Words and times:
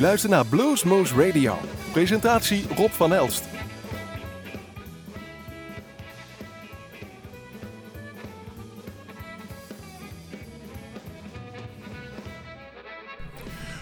U 0.00 0.02
luistert 0.02 0.32
naar 0.32 0.46
Bluesmoose 0.46 1.14
Radio. 1.14 1.58
Presentatie 1.92 2.64
Rob 2.76 2.90
van 2.90 3.14
Elst. 3.14 3.44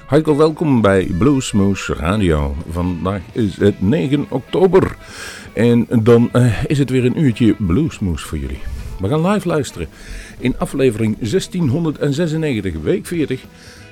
Hartelijk 0.06 0.38
welkom 0.38 0.80
bij 0.80 1.04
Bluesmoose 1.18 1.94
Radio. 1.94 2.56
Vandaag 2.70 3.22
is 3.32 3.56
het 3.56 3.80
9 3.80 4.26
oktober 4.28 4.96
en 5.52 5.86
dan 6.02 6.30
uh, 6.32 6.64
is 6.64 6.78
het 6.78 6.90
weer 6.90 7.04
een 7.04 7.20
uurtje 7.20 7.54
Bluesmoose 7.58 8.26
voor 8.26 8.38
jullie. 8.38 8.60
We 9.00 9.08
gaan 9.08 9.26
live 9.26 9.48
luisteren 9.48 9.88
in 10.38 10.58
aflevering 10.58 11.16
1696, 11.18 12.74
week 12.82 13.06
40, 13.06 13.44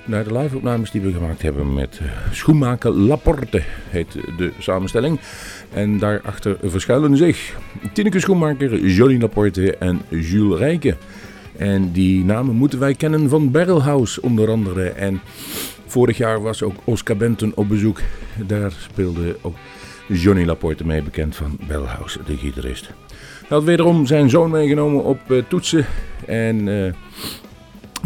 naar 0.06 0.24
de 0.24 0.38
live-opnames 0.38 0.90
die 0.90 1.00
we 1.00 1.12
gemaakt 1.12 1.42
hebben 1.42 1.74
met 1.74 2.00
uh, 2.02 2.08
Schoenmaker 2.32 2.90
Laporte, 2.90 3.62
heet 3.88 4.12
de 4.36 4.52
samenstelling. 4.58 5.20
En 5.72 5.98
daarachter 5.98 6.56
verschuilen 6.62 7.16
zich 7.16 7.56
Tineke 7.92 8.20
Schoenmaker, 8.20 8.86
Jolie 8.86 9.20
Laporte 9.20 9.76
en 9.76 10.00
Jules 10.08 10.58
Rijken. 10.58 10.96
En 11.56 11.92
die 11.92 12.24
namen 12.24 12.54
moeten 12.54 12.78
wij 12.78 12.94
kennen 12.94 13.28
van 13.28 13.50
Barrelhouse 13.50 14.22
onder 14.22 14.50
andere. 14.50 14.88
En 14.88 15.20
vorig 15.86 16.16
jaar 16.16 16.42
was 16.42 16.62
ook 16.62 16.76
Oscar 16.84 17.16
Benton 17.16 17.52
op 17.54 17.68
bezoek. 17.68 18.00
Daar 18.46 18.72
speelde 18.72 19.36
ook 19.40 19.56
Johnny 20.08 20.44
Laporte 20.44 20.86
mee, 20.86 21.02
bekend 21.02 21.36
van 21.36 21.58
Barrelhouse, 21.68 22.18
de 22.26 22.36
gitarist. 22.36 22.86
Hij 22.86 23.56
had 23.56 23.64
wederom 23.64 24.06
zijn 24.06 24.30
zoon 24.30 24.50
meegenomen 24.50 25.04
op 25.04 25.20
uh, 25.28 25.42
toetsen 25.48 25.86
en 26.26 26.66
uh, 26.66 26.92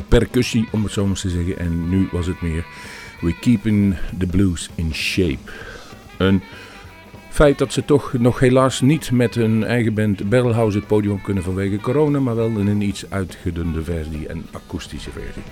percussie, 0.09 0.68
om 0.72 0.82
het 0.82 0.92
zo 0.92 1.06
maar 1.06 1.16
te 1.16 1.28
zeggen. 1.28 1.59
En 1.59 1.88
nu 1.88 2.09
was 2.12 2.27
het 2.27 2.40
meer 2.40 2.64
We 3.20 3.38
Keeping 3.38 3.96
the 4.18 4.26
Blues 4.26 4.70
in 4.74 4.95
Shape. 4.95 5.51
Een 6.18 6.42
feit 7.30 7.59
dat 7.59 7.73
ze 7.73 7.84
toch 7.84 8.12
nog 8.12 8.40
helaas 8.40 8.80
niet 8.80 9.10
met 9.10 9.34
hun 9.34 9.65
eigen 9.65 9.95
band 9.95 10.29
Barrelhouse 10.29 10.79
het 10.79 10.87
podium 10.87 11.23
kunnen 11.23 11.42
vanwege 11.42 11.76
corona, 11.76 12.20
maar 12.20 12.37
wel 12.37 12.59
in 12.59 12.66
een 12.66 12.80
iets 12.80 13.10
uitgedunde 13.10 13.82
versie 13.82 14.29
en 14.29 14.46
akoestische 14.51 15.10
versie. 15.10 15.42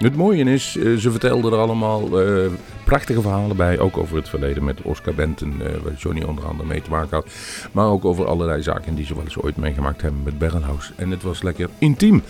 Het 0.00 0.16
mooie 0.16 0.44
is, 0.44 0.76
uh, 0.76 0.98
ze 0.98 1.10
vertelden 1.10 1.52
er 1.52 1.58
allemaal 1.58 2.26
uh, 2.26 2.46
prachtige 2.84 3.20
verhalen 3.20 3.56
bij, 3.56 3.78
ook 3.78 3.96
over 3.96 4.16
het 4.16 4.28
verleden 4.28 4.64
met 4.64 4.82
Oscar 4.82 5.14
Benton, 5.14 5.54
uh, 5.62 5.66
waar 5.82 5.94
Johnny 5.94 6.22
onder 6.22 6.44
andere 6.44 6.68
mee 6.68 6.82
te 6.82 6.90
maken 6.90 7.16
had, 7.16 7.26
maar 7.72 7.86
ook 7.86 8.04
over 8.04 8.26
allerlei 8.26 8.62
zaken 8.62 8.94
die 8.94 9.06
ze 9.06 9.14
wel 9.14 9.24
eens 9.24 9.38
ooit 9.38 9.56
meegemaakt 9.56 10.02
hebben 10.02 10.22
met 10.24 10.38
Barrelhouse. 10.38 10.92
En 10.96 11.10
het 11.10 11.22
was 11.22 11.42
lekker 11.42 11.68
intiem. 11.78 12.22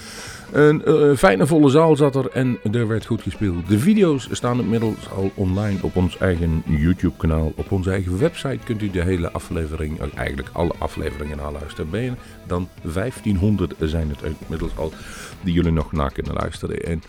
Een 0.52 1.16
fijne 1.16 1.46
volle 1.46 1.70
zaal 1.70 1.96
zat 1.96 2.14
er 2.14 2.30
en 2.30 2.58
er 2.72 2.88
werd 2.88 3.06
goed 3.06 3.22
gespeeld. 3.22 3.68
De 3.68 3.78
video's 3.78 4.28
staan 4.30 4.60
inmiddels 4.60 5.10
al 5.16 5.30
online 5.34 5.78
op 5.80 5.96
ons 5.96 6.18
eigen 6.18 6.62
YouTube-kanaal. 6.66 7.52
Op 7.56 7.72
onze 7.72 7.90
eigen 7.90 8.18
website 8.18 8.58
kunt 8.64 8.82
u 8.82 8.90
de 8.90 9.02
hele 9.02 9.30
aflevering, 9.30 10.14
eigenlijk 10.14 10.48
alle 10.52 10.72
afleveringen 10.78 11.36
naluisteren. 11.36 11.90
Ben 11.90 12.02
je 12.02 12.12
dan 12.46 12.68
1500 12.82 13.74
zijn 13.78 14.08
het 14.08 14.34
inmiddels 14.40 14.76
al 14.76 14.92
die 15.40 15.54
jullie 15.54 15.72
nog 15.72 15.92
na 15.92 16.08
kunnen 16.08 16.34
luisteren. 16.34 16.76
En 16.76 17.02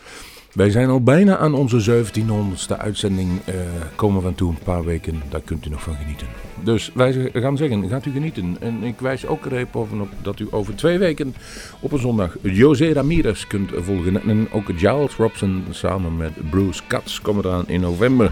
wij 0.54 0.70
zijn 0.70 0.90
al 0.90 1.04
bijna 1.04 1.38
aan 1.38 1.54
onze 1.54 2.04
1700ste 2.04 2.78
uitzending 2.78 3.30
uh, 3.30 3.56
komen 3.96 4.22
van 4.22 4.36
toe. 4.36 4.50
Een 4.50 4.58
paar 4.64 4.84
weken, 4.84 5.22
daar 5.30 5.42
kunt 5.42 5.66
u 5.66 5.70
nog 5.70 5.82
van 5.82 5.96
genieten. 5.96 6.28
Dus 6.64 6.92
wij 6.94 7.30
gaan 7.34 7.58
zeggen, 7.58 7.90
gaat 7.90 8.06
u 8.06 8.12
genieten. 8.12 8.58
En 8.60 8.84
ik 8.84 9.00
wijs 9.00 9.26
ook 9.26 9.46
er 9.46 9.54
even 9.54 10.02
op 10.02 10.10
dat 10.22 10.40
u 10.40 10.48
over 10.52 10.76
twee 10.76 10.98
weken 10.98 11.36
op 11.80 11.92
een 11.92 12.00
zondag 12.00 12.38
José 12.42 12.94
Ramirez 12.94 13.48
kunt 13.48 13.72
volgen. 13.76 14.22
En 14.24 14.48
ook 14.52 14.66
Giles 14.76 15.16
Robson 15.16 15.64
samen 15.70 16.18
met 16.18 16.50
Bruce 16.50 16.82
Katz 16.88 17.22
komen 17.22 17.46
eraan 17.46 17.68
in 17.68 17.82
november. 17.82 18.32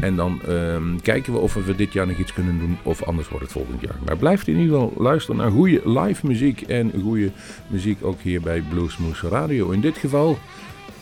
En 0.00 0.16
dan 0.16 0.40
uh, 0.48 0.76
kijken 1.02 1.32
we 1.32 1.38
of 1.38 1.54
we 1.54 1.74
dit 1.74 1.92
jaar 1.92 2.06
nog 2.06 2.18
iets 2.18 2.32
kunnen 2.32 2.58
doen 2.58 2.78
of 2.82 3.02
anders 3.02 3.28
wordt 3.28 3.44
het 3.44 3.52
volgend 3.52 3.80
jaar. 3.80 3.96
Maar 4.04 4.16
blijft 4.16 4.48
in 4.48 4.56
ieder 4.56 4.74
geval 4.74 4.92
luisteren 4.96 5.36
naar 5.36 5.50
goede 5.50 5.80
live 5.84 6.26
muziek 6.26 6.60
en 6.60 6.92
goede 7.02 7.30
muziek 7.66 8.04
ook 8.04 8.20
hier 8.20 8.40
bij 8.40 8.62
Bluesmoose 8.70 9.28
Radio. 9.28 9.70
In 9.70 9.80
dit 9.80 9.96
geval 9.96 10.38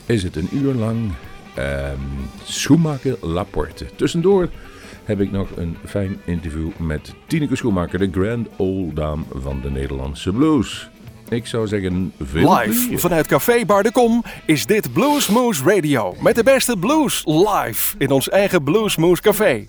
is 0.07 0.23
het 0.23 0.35
een 0.35 0.49
uur 0.51 0.73
lang 0.73 1.11
um, 1.57 1.99
Schoenmaker 2.43 3.17
Laporte. 3.21 3.85
Tussendoor 3.95 4.49
heb 5.03 5.21
ik 5.21 5.31
nog 5.31 5.49
een 5.55 5.77
fijn 5.85 6.17
interview 6.25 6.69
met 6.77 7.13
Tineke 7.27 7.55
Schoenmaker, 7.55 7.99
de 7.99 8.09
grand 8.11 8.47
old 8.55 8.95
dame 8.95 9.23
van 9.35 9.61
de 9.61 9.71
Nederlandse 9.71 10.31
blues. 10.31 10.89
Ik 11.29 11.47
zou 11.47 11.67
zeggen, 11.67 12.13
veel 12.21 12.53
Live 12.53 12.63
plezier. 12.63 12.99
vanuit 12.99 13.27
Café 13.27 13.65
Bar 13.65 13.83
de 13.83 13.91
Kom 13.91 14.23
is 14.45 14.65
dit 14.65 14.93
Bluesmoose 14.93 15.63
Radio. 15.63 16.15
Met 16.21 16.35
de 16.35 16.43
beste 16.43 16.77
blues 16.77 17.23
live 17.25 17.95
in 17.97 18.11
ons 18.11 18.29
eigen 18.29 18.63
Bluesmoose 18.63 19.21
Café. 19.21 19.67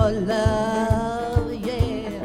For 0.00 0.12
love, 0.12 1.52
yeah. 1.52 2.24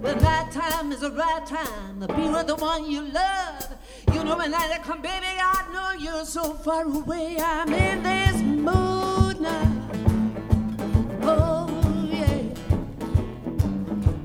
When 0.00 0.18
that 0.18 0.50
time 0.50 0.92
is 0.92 1.00
the 1.00 1.10
right 1.10 1.44
time 1.46 2.00
to 2.00 2.06
be 2.08 2.22
with 2.22 2.46
the 2.46 2.56
one 2.56 2.90
you 2.90 3.02
love. 3.02 3.68
You 4.12 4.24
know 4.24 4.36
when 4.38 4.54
I 4.54 4.78
come, 4.82 5.02
baby, 5.02 5.26
I 5.26 5.66
know 5.74 5.90
you're 5.98 6.24
so 6.24 6.54
far 6.54 6.84
away. 6.84 7.36
I'm 7.38 7.70
in 7.72 8.02
this 8.02 8.40
mood 8.40 9.40
now. 9.42 9.90
Oh 11.22 11.68
yeah. 12.10 12.42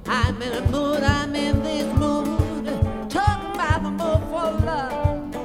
I'm 0.06 0.42
in 0.42 0.54
a 0.54 0.72
mood. 0.72 1.04
I'm 1.04 1.36
in 1.36 1.62
this 1.62 1.88
mood. 1.98 2.68
Talking 3.10 3.52
about 3.56 3.84
the 3.84 3.92
mood 4.02 4.22
for 4.32 4.50
love. 4.70 5.36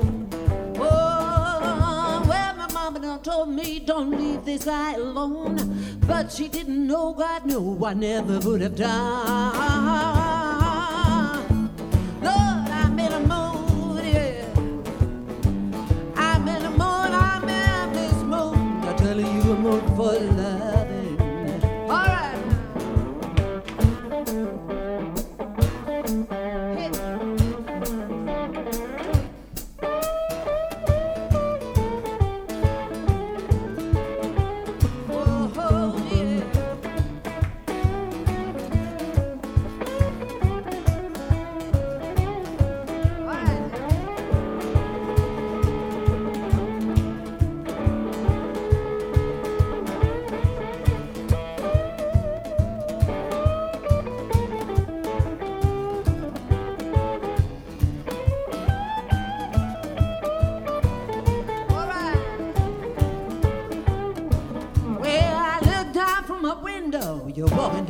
Oh, 0.78 2.24
well, 2.28 2.54
my 2.56 2.68
mama 2.72 3.00
done 3.00 3.22
told 3.22 3.48
me 3.48 3.80
don't 3.80 4.10
leave 4.12 4.44
this 4.44 4.66
alone, 4.68 5.33
but 6.06 6.30
she 6.30 6.48
didn't 6.48 6.86
know. 6.86 7.12
God 7.12 7.46
knew 7.46 7.84
I 7.84 7.94
never 7.94 8.38
would 8.40 8.60
have 8.60 8.76
done. 8.76 9.63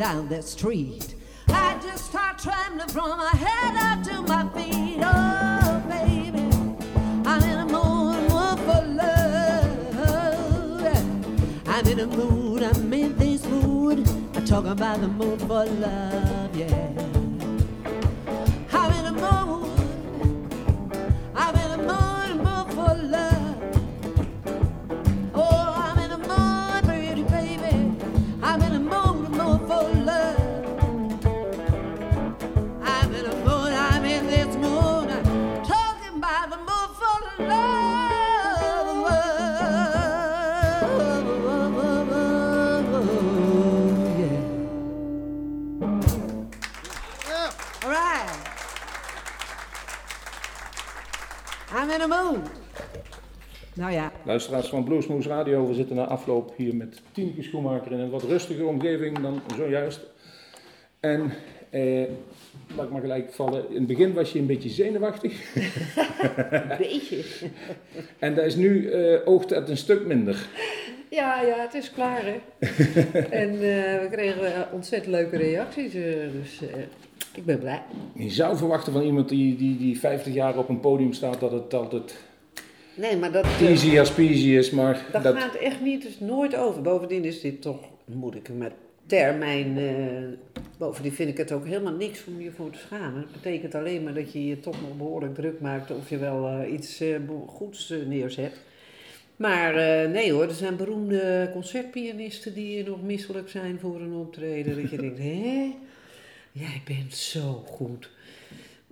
Down 0.05 0.29
the 0.29 0.43
street. 0.43 1.15
I 1.49 1.79
just 1.83 2.05
start 2.05 2.39
trembling 2.39 2.89
from 2.89 3.17
my 3.17 3.31
head 3.31 3.75
up 3.89 4.05
to 4.05 4.21
my 4.21 4.47
feet. 4.51 4.99
Oh, 5.01 5.83
baby, 5.89 6.47
I'm 7.25 7.43
in 7.43 7.59
a 7.61 7.65
mood, 7.65 8.29
for 8.67 8.83
love. 9.01 9.95
I'm 11.67 11.87
in 11.87 12.01
a 12.01 12.07
mood, 12.07 12.63
I'm 12.63 12.93
in 12.93 13.17
this 13.17 13.47
mood. 13.47 14.07
I'm 14.35 14.45
talking 14.45 14.73
about 14.73 15.01
the 15.01 15.09
mood 15.09 15.41
for 15.41 15.65
love, 15.65 16.55
yeah. 16.55 17.14
Luisteraars 54.25 54.69
van 54.69 54.85
Bluesmoose 54.85 55.29
Radio, 55.29 55.67
we 55.67 55.75
zitten 55.75 55.97
na 55.97 56.05
afloop 56.05 56.53
hier 56.57 56.75
met 56.75 57.01
Tineke 57.13 57.43
Schoenmaker 57.43 57.93
in 57.93 57.99
een 57.99 58.11
wat 58.11 58.23
rustige 58.23 58.65
omgeving 58.65 59.19
dan 59.19 59.41
zojuist. 59.57 60.01
En 61.01 61.33
eh, 61.71 62.03
laat 62.77 62.85
ik 62.85 62.93
maar 62.93 63.01
gelijk 63.01 63.33
vallen, 63.33 63.69
in 63.69 63.75
het 63.75 63.87
begin 63.87 64.13
was 64.13 64.33
je 64.33 64.39
een 64.39 64.47
beetje 64.47 64.69
zenuwachtig. 64.69 65.55
Een 66.51 66.77
beetje. 66.79 67.25
En 68.19 68.35
dat 68.35 68.45
is 68.45 68.55
nu, 68.55 68.91
eh 68.91 69.21
oogt 69.25 69.51
het 69.51 69.69
een 69.69 69.77
stuk 69.77 70.07
minder. 70.07 70.47
Ja, 71.11 71.41
ja, 71.43 71.57
het 71.59 71.75
is 71.75 71.91
klaar 71.91 72.23
hè. 72.25 72.41
en 73.43 73.51
eh, 73.51 74.01
we 74.01 74.09
kregen 74.11 74.55
eh, 74.55 74.61
ontzettend 74.73 75.15
leuke 75.15 75.37
reacties, 75.37 75.95
eh, 75.95 76.03
dus 76.33 76.61
ik 77.35 77.45
ben 77.45 77.59
blij. 77.59 77.83
Je 78.15 78.31
zou 78.31 78.57
verwachten 78.57 78.93
van 78.93 79.03
iemand 79.03 79.29
die, 79.29 79.57
die, 79.57 79.77
die 79.77 79.99
50 79.99 80.35
jaar 80.35 80.59
op 80.59 80.69
een 80.69 80.81
podium 80.81 81.13
staat 81.13 81.41
dat 81.41 81.53
het 81.53 81.75
altijd 81.75 82.17
Nee, 82.95 83.17
maar 83.17 83.33
dat, 83.33 83.45
eh, 83.45 83.69
easy 83.69 83.99
as 83.99 84.13
peasy 84.13 84.49
is, 84.49 84.71
maar 84.71 85.07
dat, 85.13 85.23
dat, 85.23 85.37
gaat 85.37 85.55
echt 85.55 85.81
niet, 85.81 86.03
dus 86.03 86.21
nooit 86.21 86.57
over. 86.57 86.83
Bovendien 86.83 87.25
is 87.25 87.41
dit 87.41 87.63
toch, 87.63 87.81
moet 88.05 88.35
ik 88.35 88.49
met 88.57 88.73
termijn, 89.07 89.79
eh, 89.79 90.63
bovendien 90.79 91.13
vind 91.13 91.29
ik 91.29 91.37
het 91.37 91.53
ook 91.53 91.67
helemaal 91.67 91.93
niks 91.93 92.25
om 92.25 92.41
je 92.41 92.51
voor 92.51 92.71
te 92.71 92.79
schamen. 92.79 93.21
Het 93.21 93.33
betekent 93.33 93.75
alleen 93.75 94.03
maar 94.03 94.15
dat 94.15 94.33
je 94.33 94.47
je 94.47 94.61
toch 94.61 94.81
nog 94.81 94.97
behoorlijk 94.97 95.35
druk 95.35 95.61
maakt 95.61 95.91
of 95.91 96.09
je 96.09 96.19
wel 96.19 96.49
eh, 96.49 96.73
iets 96.73 97.01
eh, 97.01 97.17
goeds 97.47 97.95
neerzet. 98.07 98.61
Maar 99.37 99.75
nee 100.09 100.33
hoor, 100.33 100.43
er 100.43 100.55
zijn 100.55 100.77
beroemde 100.77 101.51
concertpianisten 101.53 102.55
die 102.55 102.85
nog 102.85 103.03
misselijk 103.03 103.49
zijn 103.49 103.79
voor 103.81 104.01
een 104.01 104.13
optreden. 104.13 104.83
Dat 104.83 104.91
je 104.91 104.97
denkt, 104.97 105.19
hé, 105.33 105.71
jij 106.53 106.83
bent 106.85 107.15
zo 107.15 107.65
goed. 107.67 108.11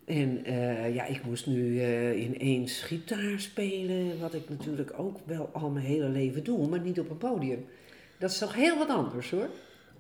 En 0.04 0.44
eh, 0.44 0.94
ja, 0.94 1.06
ik 1.06 1.24
moest 1.24 1.46
nu 1.46 1.80
eh, 1.80 2.24
ineens 2.24 2.80
gitaar 2.80 3.34
spelen, 3.36 4.20
wat 4.20 4.34
ik 4.34 4.48
natuurlijk 4.48 4.92
ook 4.96 5.16
wel 5.24 5.48
al 5.52 5.70
mijn 5.70 5.86
hele 5.86 6.08
leven 6.08 6.44
doe, 6.44 6.68
maar 6.68 6.80
niet 6.80 7.00
op 7.00 7.10
een 7.10 7.18
podium. 7.18 7.64
Dat 8.18 8.30
is 8.30 8.38
toch 8.38 8.54
heel 8.54 8.78
wat 8.78 8.88
anders 8.88 9.30
hoor. 9.30 9.48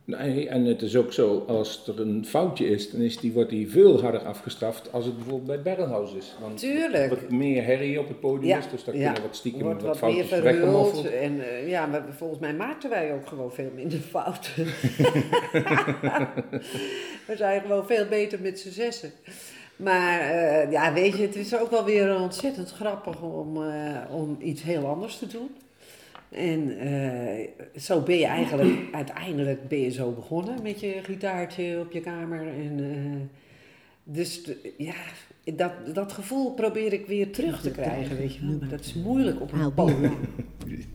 Nee, 0.04 0.48
en 0.48 0.64
het 0.64 0.82
is 0.82 0.96
ook 0.96 1.12
zo, 1.12 1.44
als 1.46 1.86
er 1.86 2.00
een 2.00 2.26
foutje 2.26 2.66
is, 2.66 2.90
dan 2.90 3.00
is 3.00 3.18
die, 3.18 3.32
wordt 3.32 3.50
die 3.50 3.70
veel 3.70 4.00
harder 4.00 4.20
afgestraft 4.20 4.92
als 4.92 5.04
het 5.04 5.16
bijvoorbeeld 5.16 5.46
bij 5.46 5.62
Barrelhouse 5.62 6.16
is. 6.16 6.34
Want 6.40 6.58
Tuurlijk. 6.58 7.10
wat 7.10 7.30
meer 7.30 7.64
herrie 7.64 8.00
op 8.00 8.08
het 8.08 8.20
podium 8.20 8.48
Ja, 8.48 8.58
is, 8.58 8.70
dus 8.70 8.84
daar 8.84 8.96
ja. 8.96 9.04
kunnen 9.04 9.22
wat 9.22 9.36
stiekem 9.36 9.62
Wordt 9.62 9.82
wat, 9.82 9.98
foutjes 9.98 10.40
weggemoffeld. 10.40 11.10
En 11.10 11.40
eh, 11.40 11.68
ja, 11.68 11.86
maar 11.86 12.04
volgens 12.10 12.40
mij 12.40 12.54
maakten 12.54 12.90
wij 12.90 13.12
ook 13.12 13.26
gewoon 13.26 13.52
veel 13.52 13.70
minder 13.74 13.98
fouten. 13.98 14.52
We 17.26 17.36
zijn 17.36 17.60
gewoon 17.60 17.86
veel 17.86 18.06
beter 18.06 18.40
met 18.40 18.60
z'n 18.60 18.70
zessen. 18.70 19.10
Maar 19.76 20.20
eh, 20.20 20.70
ja, 20.70 20.92
weet 20.92 21.16
je, 21.16 21.22
het 21.22 21.36
is 21.36 21.56
ook 21.56 21.70
wel 21.70 21.84
weer 21.84 22.20
ontzettend 22.20 22.70
grappig 22.70 23.22
om, 23.22 23.62
eh, 23.62 23.96
om 24.10 24.36
iets 24.40 24.62
heel 24.62 24.86
anders 24.86 25.18
te 25.18 25.26
doen. 25.26 25.50
En 26.32 26.78
eh, 26.78 27.48
zo 27.80 28.00
ben 28.00 28.18
je 28.18 28.26
eigenlijk, 28.26 28.78
uiteindelijk 28.94 29.68
ben 29.68 29.78
je 29.78 29.90
zo 29.90 30.10
begonnen 30.10 30.62
met 30.62 30.80
je 30.80 31.00
gitaartje 31.02 31.78
op 31.80 31.92
je 31.92 32.00
kamer. 32.00 32.46
En, 32.46 32.80
eh, 32.80 33.20
dus 34.04 34.50
ja, 34.76 34.94
dat, 35.54 35.72
dat 35.94 36.12
gevoel 36.12 36.54
probeer 36.54 36.92
ik 36.92 37.06
weer 37.06 37.32
terug 37.32 37.60
te 37.60 37.70
krijgen, 37.70 38.16
weet 38.16 38.34
je. 38.34 38.42
Maar 38.42 38.68
dat 38.68 38.80
is 38.80 38.94
moeilijk 38.94 39.40
op 39.40 39.52
een 39.52 39.74
podium. 39.74 40.16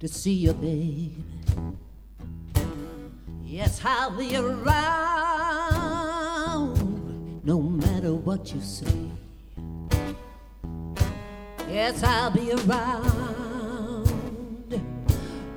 to 0.00 0.08
see 0.08 0.32
you, 0.32 0.52
baby. 0.52 1.14
Yes, 3.44 3.80
I'll 3.84 4.10
be 4.10 4.36
around 4.36 4.66
no 7.44 7.60
matter 7.62 8.12
what 8.12 8.52
you 8.52 8.60
say. 8.60 9.10
Yes, 11.70 12.02
I'll 12.02 12.30
be 12.30 12.52
around. 12.52 14.12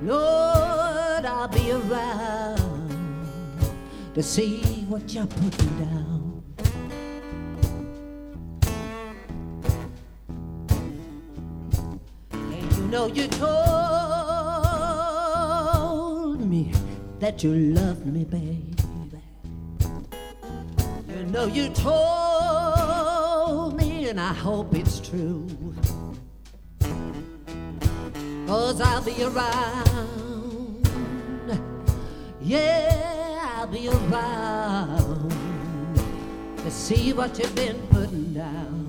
Lord, 0.02 1.26
I'll 1.26 1.48
be 1.48 1.72
around 1.72 2.58
to 4.14 4.22
see 4.22 4.86
what 4.88 5.12
you're 5.12 5.26
putting 5.26 5.78
down. 5.78 6.42
And 12.32 12.72
you 12.76 12.82
know 12.84 13.06
you 13.06 13.28
told 13.28 13.69
that 17.20 17.44
you 17.44 17.52
loved 17.74 18.06
me, 18.06 18.24
baby. 18.24 18.74
You 21.06 21.22
know 21.26 21.46
you 21.46 21.68
told 21.68 23.76
me, 23.76 24.08
and 24.08 24.18
I 24.18 24.32
hope 24.32 24.74
it's 24.74 25.00
true. 25.00 25.46
Cause 28.46 28.80
I'll 28.80 29.02
be 29.02 29.22
around. 29.22 30.88
Yeah, 32.40 33.50
I'll 33.56 33.66
be 33.66 33.88
around 33.88 35.30
to 36.56 36.70
see 36.70 37.12
what 37.12 37.38
you've 37.38 37.54
been 37.54 37.86
putting 37.88 38.32
down. 38.32 38.86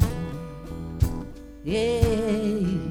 Yeah. 1.63 2.90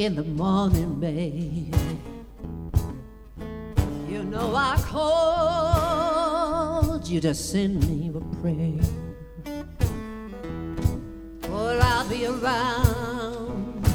In 0.00 0.16
the 0.16 0.24
morning, 0.24 0.98
baby. 0.98 1.70
You 4.08 4.22
know 4.22 4.54
I 4.56 4.82
called 4.86 7.06
you 7.06 7.20
to 7.20 7.34
send 7.34 7.86
me 7.86 8.08
a 8.08 8.12
prayer. 8.40 8.80
Well, 11.50 11.82
I'll 11.82 12.08
be 12.08 12.24
around. 12.24 13.86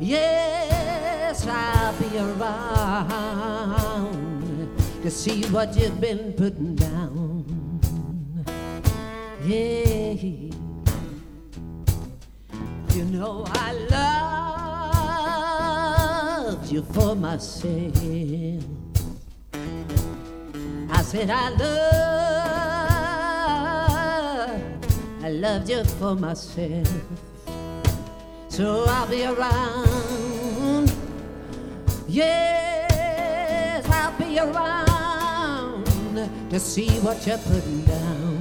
Yes, 0.00 1.46
I'll 1.46 1.92
be 2.00 2.16
around 2.16 3.04
to 5.02 5.10
see 5.10 5.44
what 5.50 5.76
you've 5.76 6.00
been 6.00 6.32
putting 6.32 6.74
down. 6.74 7.44
Yeah. 9.44 9.89
For 17.00 17.14
myself. 17.14 17.96
I 20.90 21.02
said 21.02 21.30
I 21.30 21.48
love, 21.50 21.80
I 25.24 25.30
loved 25.30 25.70
you 25.70 25.84
for 25.84 26.14
myself. 26.14 26.88
So 28.48 28.84
I'll 28.86 29.08
be 29.08 29.24
around. 29.24 30.92
Yes, 32.06 33.86
I'll 33.88 34.12
be 34.18 34.38
around 34.38 35.86
to 36.50 36.60
see 36.60 36.90
what 37.00 37.26
you're 37.26 37.38
putting 37.38 37.82
down. 37.84 38.39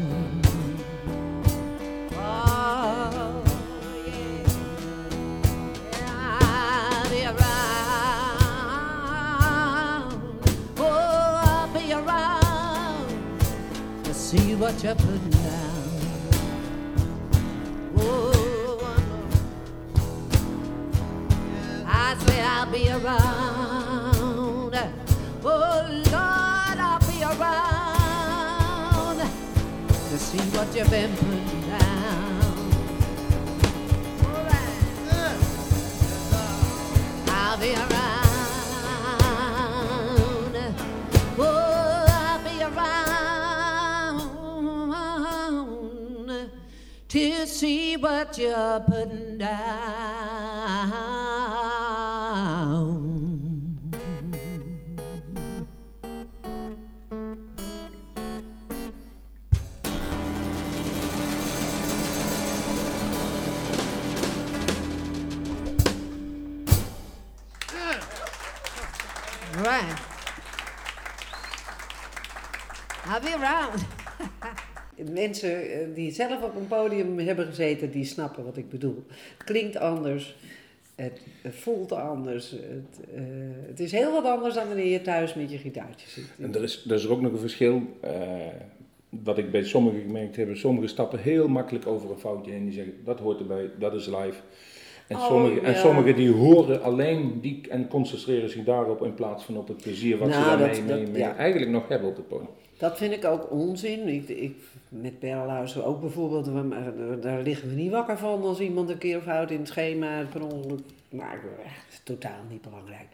What 14.60 14.84
you're 14.84 14.94
putting 14.94 15.30
down. 15.30 16.02
Oh, 17.96 18.80
I 21.88 22.16
say 22.26 22.42
I'll 22.42 22.70
be 22.70 22.90
around. 22.90 24.76
Oh 25.46 25.88
Lord, 25.88 26.78
I'll 26.78 27.00
be 27.00 27.24
around 27.24 29.20
to 30.10 30.18
see 30.18 30.40
what 30.58 30.76
you've 30.76 30.90
been 30.90 31.16
putting 31.16 31.39
what 48.00 48.38
you're 48.38 48.80
putting 48.82 49.38
down. 49.38 50.19
Mensen 75.14 75.72
eh, 75.72 75.78
die 75.96 76.12
zelf 76.12 76.44
op 76.44 76.56
een 76.56 76.68
podium 76.68 77.20
hebben 77.20 77.46
gezeten, 77.46 77.92
die 77.92 78.06
snappen 78.06 78.44
wat 78.44 78.58
ik 78.58 78.70
bedoel. 78.70 79.04
Het 79.38 79.44
klinkt 79.44 79.78
anders, 79.78 80.36
het, 80.96 81.22
voelt 81.50 81.92
anders. 81.92 82.52
Het, 82.52 83.06
eh, 83.16 83.22
het 83.68 83.80
is 83.80 83.92
heel 83.92 84.12
wat 84.12 84.26
anders 84.26 84.56
dan 84.56 84.68
wanneer 84.68 84.86
je 84.92 85.02
thuis 85.02 85.34
met 85.34 85.52
je 85.52 85.58
gitaartje 85.58 86.08
zit. 86.10 86.26
En 86.42 86.56
er 86.56 86.64
is, 86.64 86.86
er 86.90 86.96
is 86.96 87.08
ook 87.08 87.22
nog 87.22 87.32
een 87.32 87.38
verschil. 87.40 87.82
eh, 88.02 88.12
wat 89.24 89.38
ik 89.38 89.52
bij 89.52 89.64
sommigen 89.64 90.02
gemerkt 90.02 90.36
heb. 90.36 90.56
Sommigen 90.56 90.90
stappen 90.90 91.20
heel 91.20 91.48
makkelijk 91.48 91.88
over 91.88 92.12
een 92.12 92.20
foutje 92.20 92.52
heen. 92.52 92.64
Die 92.64 92.74
zeggen 92.74 92.94
dat 93.06 93.20
hoort 93.20 93.40
erbij, 93.40 93.70
dat 93.80 93.94
is 93.94 94.06
live. 94.06 94.34
En, 95.08 95.16
Oh, 95.16 95.26
sommigen, 95.28 95.64
en 95.64 95.76
sommigen 95.76 96.16
die 96.16 96.32
horen 96.32 96.82
alleen 96.82 97.40
die 97.42 97.62
en 97.70 97.88
concentreren 97.88 98.50
zich 98.50 98.64
daarop 98.64 99.04
in 99.04 99.14
plaats 99.14 99.44
van 99.44 99.58
op 99.58 99.68
het 99.68 99.78
plezier 99.78 100.18
wat 100.18 100.34
ze 100.34 100.40
Nou, 100.40 100.58
daarmee 100.58 100.78
dat- 100.80 100.88
dat- 100.88 100.98
mee, 100.98 101.08
mee 101.08 101.22
ja. 101.22 101.36
eigenlijk 101.36 101.72
nog 101.72 101.88
hebben 101.88 102.10
op 102.10 102.16
het 102.16 102.28
podium. 102.28 102.50
Dat 102.80 102.98
vind 102.98 103.14
ik 103.14 103.26
ook 103.26 103.52
onzin. 103.52 104.08
Ik, 104.08 104.30
ik, 104.30 104.56
met 104.90 105.20
Berlhuis 105.20 105.82
ook 105.82 106.02
bijvoorbeeld, 106.02 106.46
we- 106.46 106.52
maar 106.52 106.94
daar 107.22 107.42
liggen 107.42 107.70
we 107.70 107.76
niet 107.76 107.92
wakker 107.92 108.18
van 108.18 108.42
als 108.44 108.60
iemand 108.60 108.90
een 108.90 108.98
keer 108.98 109.18
of 109.18 109.24
fout 109.24 109.52
in 109.52 109.60
het 109.60 109.68
schema 109.68 110.24
per 110.32 110.44
ongeluk 110.44 110.80
maakt. 111.10 111.44
Echt 111.66 112.02
totaal 112.04 112.42
niet 112.50 112.62
belangrijk. 112.62 113.06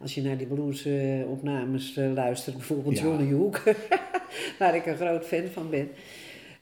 Als 0.00 0.14
je 0.14 0.22
naar 0.22 0.36
die 0.36 0.46
bluesopnames 0.46 1.96
eh, 1.96 2.12
luistert, 2.12 2.56
bijvoorbeeld 2.56 2.98
Ja. 2.98 3.02
Johnny 3.04 3.32
Hoek, 3.32 3.62
waar 4.58 4.74
ik 4.74 4.86
een 4.86 4.96
groot 4.96 5.24
fan 5.24 5.46
van 5.52 5.70
ben. 5.70 5.88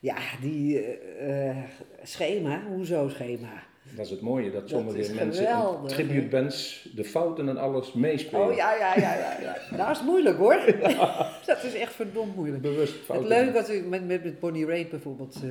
Ja, 0.00 0.16
die 0.40 0.80
eh, 0.80 1.48
eh, 1.50 1.56
schema, 2.02 2.62
hoezo 2.68 3.08
schema? 3.08 3.62
Dat 3.96 4.04
is 4.04 4.10
het 4.10 4.20
mooie, 4.20 4.50
dat 4.50 4.68
sommige 4.68 5.14
mensen 5.14 5.46
geweldig, 5.46 5.90
tribute 5.90 6.26
bands 6.26 6.88
de 6.94 7.04
fouten 7.04 7.48
en 7.48 7.56
alles 7.56 7.92
meespelen. 7.92 8.48
Oh 8.48 8.54
ja, 8.54 8.74
ja, 8.74 8.94
ja, 8.96 9.14
ja. 9.14 9.36
ja. 9.40 9.76
Nou 9.76 9.90
is 9.90 9.98
het 9.98 10.06
moeilijk 10.06 10.36
hoor. 10.36 10.60
Dat 11.46 11.64
is 11.64 11.74
echt 11.74 11.94
verdomd 11.94 12.36
moeilijk. 12.36 12.62
Bewust 12.62 12.92
Het 12.92 13.02
fouten. 13.04 13.28
leuke 13.28 13.52
was 13.52 13.68
ik 13.68 13.86
met, 13.86 14.06
met, 14.06 14.24
met 14.24 14.40
Bonnie 14.40 14.66
Raitt 14.66 14.90
bijvoorbeeld, 14.90 15.40
eh, 15.44 15.50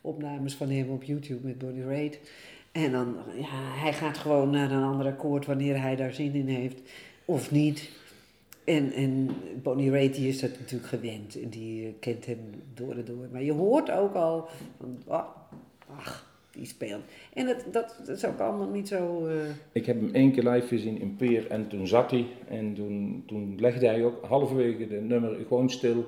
opnames 0.00 0.54
van 0.54 0.70
hem 0.70 0.90
op 0.90 1.02
YouTube 1.02 1.46
met 1.46 1.58
Bonnie 1.58 1.84
Raitt. 1.84 2.18
En 2.72 2.92
dan, 2.92 3.16
ja, 3.36 3.78
hij 3.80 3.92
gaat 3.92 4.18
gewoon 4.18 4.50
naar 4.50 4.70
een 4.70 4.82
ander 4.82 5.06
akkoord 5.06 5.46
wanneer 5.46 5.80
hij 5.80 5.96
daar 5.96 6.12
zin 6.12 6.34
in 6.34 6.48
heeft, 6.48 6.80
of 7.24 7.50
niet. 7.50 7.90
En, 8.64 8.92
en 8.92 9.30
Bonnie 9.62 9.90
Raitt 9.90 10.14
die 10.14 10.28
is 10.28 10.40
dat 10.40 10.50
natuurlijk 10.58 10.88
gewend 10.88 11.42
en 11.42 11.48
die 11.48 11.96
kent 12.00 12.26
hem 12.26 12.38
door 12.74 12.92
en 12.92 13.04
door. 13.04 13.28
Maar 13.32 13.42
je 13.42 13.52
hoort 13.52 13.90
ook 13.90 14.14
al 14.14 14.48
van, 14.78 14.98
oh, 15.06 15.24
ach, 15.96 16.26
die 16.56 16.66
speelt. 16.66 17.02
En 17.32 17.46
dat, 17.46 17.64
dat, 17.72 17.96
dat 18.06 18.16
is 18.16 18.24
ook 18.24 18.38
allemaal 18.40 18.68
niet 18.68 18.88
zo... 18.88 19.26
eh, 19.26 19.34
Ik 19.72 19.86
heb 19.86 20.00
hem 20.00 20.10
één 20.14 20.32
keer 20.32 20.42
live 20.50 20.66
gezien 20.66 21.00
in 21.00 21.16
Peer 21.16 21.46
en 21.50 21.68
toen 21.68 21.86
zat 21.86 22.10
hij 22.10 22.26
en 22.48 22.74
toen, 22.74 23.22
toen 23.26 23.54
legde 23.58 23.86
hij 23.86 24.04
ook 24.04 24.24
halverwege 24.24 24.86
de 24.86 25.00
nummer 25.00 25.36
gewoon 25.48 25.70
stil, 25.70 26.04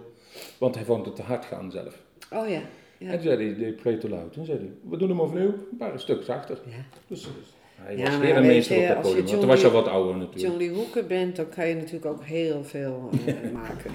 want 0.58 0.74
hij 0.74 0.84
vond 0.84 1.06
het 1.06 1.16
te 1.16 1.22
hard 1.22 1.44
gaan 1.44 1.70
zelf. 1.70 2.02
oh 2.32 2.48
ja, 2.48 2.60
ja. 2.98 3.06
En 3.10 3.12
toen 3.12 3.22
zei 3.22 3.54
hij, 3.62 3.72
play 3.72 3.96
too 3.96 4.10
loud. 4.10 4.32
Toen 4.32 4.44
zei 4.44 4.58
hij, 4.58 4.68
we 4.90 4.96
doen 4.96 5.08
hem 5.08 5.20
overnieuw, 5.20 5.48
een 5.70 5.76
paar 5.78 6.00
stukjes 6.00 6.28
achter. 6.28 6.58
ja. 6.66 6.76
Dus 7.06 7.24
eh, 7.24 7.30
hij 7.76 7.96
Ja, 7.96 8.04
was 8.04 8.18
weer 8.18 8.36
een 8.36 8.46
meester 8.46 8.76
je, 8.76 8.82
op 8.82 8.88
dat 8.88 8.96
als 8.96 9.06
je 9.06 9.10
podium, 9.12 9.26
want 9.26 9.38
toen 9.40 9.48
was 9.48 9.60
je 9.60 9.66
Lee- 9.66 9.74
wat 9.76 9.88
ouder 9.88 10.16
natuurlijk. 10.16 10.44
John 10.46 10.56
Lee 10.58 10.72
Hooker 10.72 11.06
bent, 11.06 11.36
dan 11.36 11.48
kan 11.48 11.68
je 11.68 11.74
natuurlijk 11.74 12.06
ook 12.06 12.24
heel 12.24 12.64
veel 12.64 13.10
eh, 13.26 13.50
maken. 13.62 13.90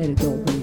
Dari. 0.00 0.59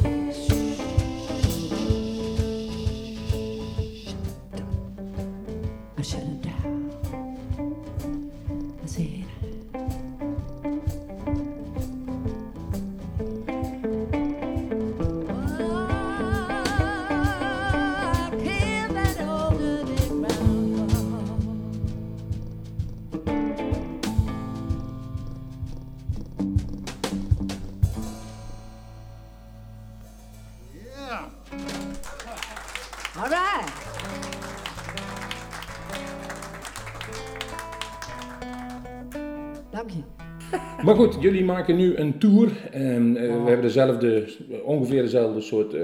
Jullie 41.19 41.43
maken 41.43 41.75
nu 41.75 41.95
een 41.95 42.17
tour. 42.17 42.51
En, 42.71 43.17
eh, 43.17 43.23
We 43.27 43.31
hebben 43.49 43.61
dezelfde, 43.61 44.23
ongeveer 44.63 45.01
dezelfde 45.01 45.41
soort 45.41 45.73
eh, 45.73 45.81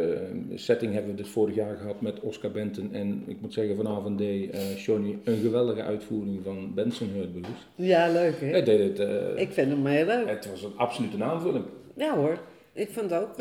setting 0.55 0.93
hebben 0.93 1.11
we 1.11 1.17
dit 1.17 1.27
vorig 1.27 1.55
jaar 1.55 1.75
gehad 1.77 2.01
met 2.01 2.19
Oscar 2.19 2.51
Benton. 2.51 2.89
En 2.93 3.23
ik 3.27 3.41
moet 3.41 3.53
zeggen, 3.53 3.75
vanavond 3.75 4.17
deed 4.17 4.51
eh 4.51 4.77
Johnny 4.77 5.17
een 5.23 5.37
geweldige 5.37 5.81
uitvoering 5.81 6.39
van 6.43 6.71
Benson 6.73 7.09
Heard 7.13 7.31
Blues. 7.31 7.67
Ja, 7.75 8.11
leuk 8.11 8.39
hè? 8.39 8.47
Hij 8.47 8.63
deed 8.63 8.97
het, 8.97 9.09
Ik 9.39 9.51
vind 9.51 9.69
hem 9.71 9.85
heel 9.85 10.05
leuk. 10.05 10.29
het 10.29 10.49
was 10.49 10.63
een 10.63 10.77
absolute 10.77 11.23
aanvulling. 11.23 11.65
Ja 11.95 12.15
hoor. 12.15 12.37
Ik 12.73 12.89
vond 12.89 13.13
ook 13.13 13.37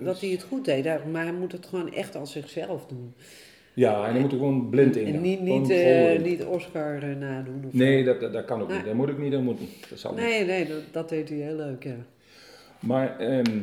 dat 0.00 0.20
hij 0.20 0.30
het 0.30 0.42
goed 0.42 0.64
deed, 0.64 0.84
maar 1.12 1.22
hij 1.22 1.32
moet 1.32 1.52
het 1.52 1.66
gewoon 1.66 1.92
echt 1.92 2.16
als 2.16 2.32
zichzelf 2.32 2.86
doen. 2.86 3.14
Ja, 3.74 4.06
en 4.06 4.12
dan 4.12 4.22
moet 4.22 4.32
er 4.32 4.38
gewoon 4.38 4.68
blind 4.70 4.96
in. 4.96 5.14
En 5.14 5.20
niet, 5.20 5.40
niet, 5.40 5.70
eh, 5.70 6.22
niet 6.22 6.44
Oscar 6.44 7.02
eh, 7.10 7.16
nadoen. 7.16 7.64
Of 7.66 7.72
Nee, 7.72 8.04
dat, 8.04 8.20
dat, 8.20 8.32
dat 8.32 8.44
kan 8.44 8.60
ook 8.62 8.68
Nee. 8.68 8.76
niet. 8.76 8.86
Dat 8.86 8.94
moet 8.94 9.08
ik 9.08 9.18
niet, 9.18 9.32
dat 9.32 9.42
moet 9.42 9.60
niet. 9.60 9.86
Dat 9.90 9.98
zal 9.98 10.12
niet. 10.12 10.20
nee, 10.20 10.44
nee 10.44 10.66
dat, 10.66 10.78
dat 10.90 11.08
deed 11.08 11.28
hij 11.28 11.38
heel 11.38 11.56
leuk, 11.56 11.84
ja. 11.84 11.96
Maar 12.80 13.18
ehm, 13.18 13.60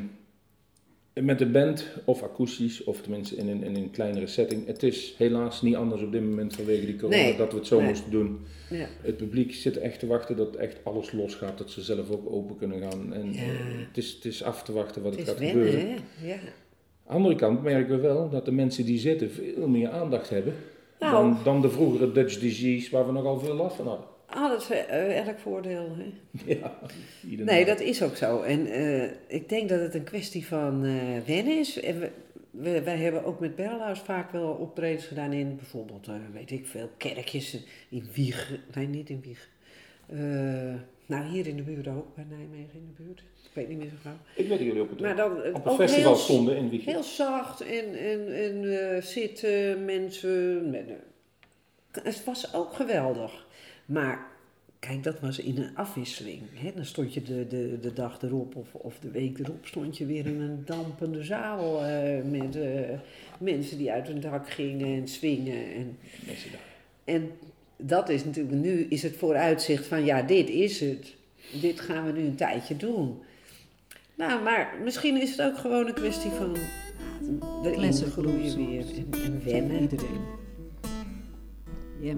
met 1.13 1.39
de 1.39 1.45
band, 1.45 1.85
of 2.05 2.23
akoestisch, 2.23 2.83
of 2.83 3.01
tenminste 3.01 3.35
in 3.35 3.47
een, 3.47 3.63
in 3.63 3.75
een 3.75 3.91
kleinere 3.91 4.27
setting, 4.27 4.65
het 4.65 4.83
is 4.83 5.13
helaas 5.17 5.61
niet 5.61 5.75
anders 5.75 6.01
op 6.01 6.11
dit 6.11 6.21
moment 6.21 6.55
vanwege 6.55 6.85
die 6.85 6.95
corona 6.95 7.15
Nee. 7.21 7.35
dat 7.37 7.51
we 7.51 7.57
het 7.57 7.67
zo 7.67 7.77
Nee. 7.79 7.87
moesten 7.87 8.11
doen. 8.11 8.39
ja. 8.69 8.85
Het 9.01 9.17
publiek 9.17 9.53
zit 9.53 9.77
echt 9.77 9.99
te 9.99 10.07
wachten 10.07 10.35
dat 10.37 10.55
echt 10.55 10.77
alles 10.83 11.11
losgaat, 11.11 11.57
dat 11.57 11.71
ze 11.71 11.81
zelf 11.81 12.09
ook 12.09 12.31
open 12.31 12.57
kunnen 12.57 12.79
gaan. 12.81 13.13
En 13.13 13.33
Ja. 13.33 13.39
eh, 13.41 13.47
het, 13.87 13.97
is, 13.97 14.11
het 14.13 14.25
is 14.25 14.43
af 14.43 14.63
te 14.63 14.73
wachten 14.73 15.01
wat 15.01 15.15
Het 15.15 15.27
het, 15.27 15.29
is 15.39 15.43
gaat 15.43 15.51
gebeuren. 15.51 15.79
hè? 15.89 15.95
Ja. 16.27 16.37
Andere 17.09 17.35
kant 17.35 17.63
merken 17.63 17.95
we 17.95 18.01
wel 18.01 18.29
dat 18.29 18.45
de 18.45 18.51
mensen 18.51 18.85
die 18.85 18.99
zitten 18.99 19.31
veel 19.31 19.67
meer 19.67 19.89
aandacht 19.89 20.29
hebben 20.29 20.53
Nou. 20.99 21.11
dan, 21.11 21.37
dan 21.43 21.61
de 21.61 21.69
vroegere 21.69 22.11
Dutch 22.11 22.39
DJ's 22.39 22.89
waar 22.89 23.05
we 23.05 23.11
nogal 23.11 23.39
veel 23.39 23.53
last 23.53 23.75
van 23.75 23.87
hadden. 23.87 24.05
Ah, 24.25 24.49
dat 24.49 24.61
is 24.61 24.69
eh, 24.69 25.27
elk 25.27 25.39
voordeel, 25.39 25.95
hè? 25.97 26.11
Ja, 26.55 26.77
Nee, 27.43 27.65
dat 27.65 27.79
is 27.79 28.03
ook 28.03 28.15
zo. 28.15 28.41
En 28.41 28.65
eh, 28.67 29.09
ik 29.27 29.49
denk 29.49 29.69
dat 29.69 29.79
het 29.79 29.93
een 29.93 30.03
kwestie 30.03 30.45
van 30.45 30.85
eh 30.85 31.25
wennen 31.25 31.59
is. 31.59 31.79
En 31.79 31.99
we, 31.99 32.09
we, 32.51 32.81
wij 32.83 32.97
hebben 32.97 33.25
ook 33.25 33.39
met 33.39 33.55
Berlhuis 33.55 33.99
vaak 33.99 34.31
wel 34.31 34.49
optredens 34.49 35.05
gedaan 35.05 35.33
in 35.33 35.55
bijvoorbeeld, 35.55 36.07
weet 36.33 36.51
ik 36.51 36.65
veel, 36.65 36.89
kerkjes 36.97 37.57
in 37.89 38.05
Wieg. 38.13 38.59
Nee, 38.75 38.87
niet 38.87 39.09
in 39.09 39.21
Wieg. 39.21 39.49
Nou, 41.09 41.25
hier 41.25 41.47
in 41.47 41.55
de 41.55 41.61
buurt 41.61 41.87
ook, 41.87 42.15
bij 42.15 42.25
Nijmegen 42.29 42.73
in 42.73 42.93
de 42.95 43.03
buurt. 43.03 43.19
Ik 43.19 43.49
weet 43.53 43.67
niet 43.69 43.77
meer 43.77 43.89
zo 43.89 43.95
gauw. 44.01 44.13
Ik 44.35 44.47
weet 44.47 44.57
dat 44.57 44.67
jullie 44.67 44.81
op 44.81 44.89
het, 44.89 44.99
Maar 44.99 45.15
dan, 45.15 45.31
op 45.53 45.63
het 45.65 45.73
festival 45.75 46.13
heel- 46.13 46.21
stonden 46.21 46.57
in 46.57 46.69
Wiegje. 46.69 46.89
Heel 46.91 47.03
zacht 47.03 47.61
en, 47.61 47.95
en, 47.99 48.35
en 48.43 48.79
eh, 48.95 49.01
zitten 49.01 49.85
mensen. 49.85 50.69
Met, 50.69 50.85
het 52.03 52.23
was 52.23 52.53
ook 52.53 52.73
geweldig. 52.73 53.47
Maar 53.85 54.27
kijk, 54.79 55.03
dat 55.03 55.19
was 55.19 55.39
in 55.39 55.57
een 55.57 55.75
afwisseling. 55.75 56.41
Hè? 56.53 56.71
Dan 56.75 56.85
stond 56.85 57.13
je 57.13 57.21
de, 57.21 57.47
de, 57.47 57.77
de 57.81 57.93
dag 57.93 58.21
erop 58.21 58.55
of, 58.55 58.73
of 58.75 58.99
de 58.99 59.11
week 59.11 59.39
erop 59.39 59.65
stond 59.65 59.97
je 59.97 60.05
weer 60.05 60.25
in 60.25 60.41
een 60.41 60.61
dampende 60.65 61.23
zaal 61.23 61.83
eh, 61.85 62.23
met 62.23 62.55
eh, 62.55 62.99
mensen 63.39 63.77
die 63.77 63.91
uit 63.91 64.07
hun 64.07 64.19
dak 64.19 64.49
gingen 64.49 64.87
en 65.01 65.07
swingen. 65.07 65.73
En, 65.73 65.97
Mensen 66.25 66.51
daar. 66.51 66.61
en 67.03 67.31
dat 67.81 68.09
is 68.09 68.25
natuurlijk, 68.25 68.55
nu 68.55 68.85
is 68.89 69.03
het 69.03 69.17
vooruitzicht 69.17 69.85
van 69.85 70.05
ja, 70.05 70.21
dit 70.21 70.49
is 70.49 70.79
het. 70.79 71.15
Dit 71.61 71.79
gaan 71.79 72.05
we 72.05 72.11
nu 72.11 72.25
een 72.25 72.35
tijdje 72.35 72.77
doen. 72.77 73.21
Nou, 74.15 74.43
maar 74.43 74.73
misschien 74.83 75.21
is 75.21 75.31
het 75.31 75.41
ook 75.41 75.57
gewoon 75.57 75.87
een 75.87 75.93
kwestie 75.93 76.31
van 76.31 76.55
erin 77.63 77.93
groeien 77.93 78.55
weer 78.55 78.85
en, 78.95 79.21
en 79.23 79.43
wennen. 79.43 79.81
Iedereen. 79.81 80.37
Yeah, 81.99 82.17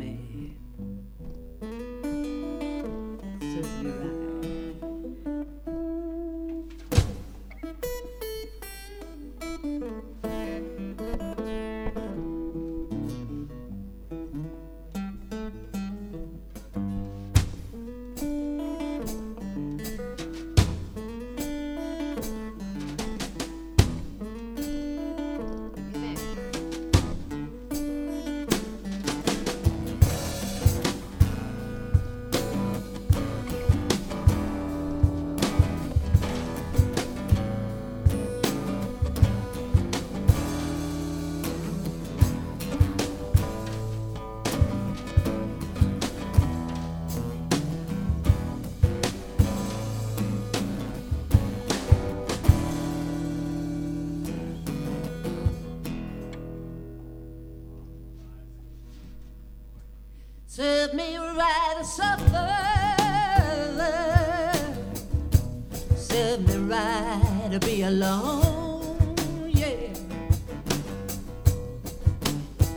Serve 66.21 66.47
me 66.47 66.55
right 66.69 67.49
to 67.49 67.59
be 67.59 67.81
alone. 67.81 69.15
Yeah. 69.49 69.91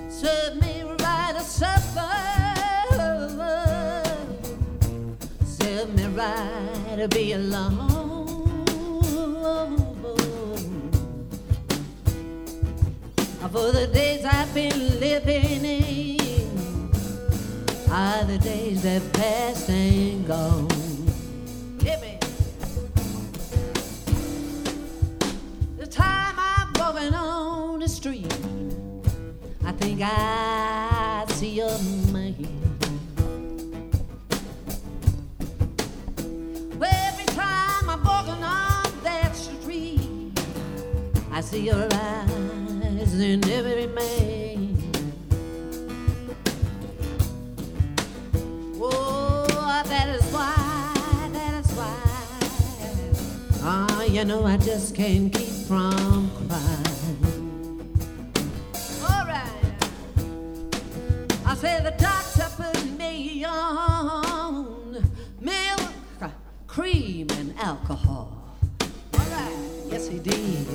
Serve 0.09 0.57
me 0.63 0.83
right 0.83 1.35
a 1.37 1.41
supper. 1.41 2.11
Serve 5.45 5.95
me 5.95 6.07
right 6.07 6.97
to 6.97 7.07
be 7.09 7.33
alone. 7.33 8.65
For 13.53 13.73
the 13.73 13.91
days 13.93 14.25
I've 14.25 14.55
been 14.55 15.01
living 15.01 15.65
in 15.67 16.91
are 17.91 18.25
the 18.25 18.39
days 18.39 18.85
that 18.85 19.03
passed 19.13 19.69
and 19.69 20.27
gone. 20.27 20.74
Street, 28.05 28.31
I 29.65 29.73
think 29.73 30.03
I 30.03 31.25
see 31.31 31.61
a 31.61 31.79
man. 32.13 32.37
Every 36.83 37.25
time 37.25 37.89
I'm 37.89 38.05
walking 38.05 38.45
on 38.45 38.85
that 39.05 39.35
street, 39.35 40.39
I 41.33 41.41
see 41.41 41.61
your 41.61 41.89
eyes 41.95 43.21
in 43.21 43.43
every 43.49 43.87
man. 43.87 44.77
Oh, 48.83 49.83
that 49.87 50.09
is 50.11 50.25
why, 50.31 51.31
that 51.33 51.55
is 51.55 51.73
why. 51.73 51.97
Ah, 53.63 54.03
you 54.03 54.27
know 54.27 54.45
I 54.45 54.59
just 54.59 54.95
can't 54.95 55.33
keep 55.33 55.55
from 55.67 56.24
alcohol. 67.75 68.29
All 69.15 69.27
right. 69.37 69.57
Yes, 69.91 70.07
he 70.07 70.19
did. 70.21 70.67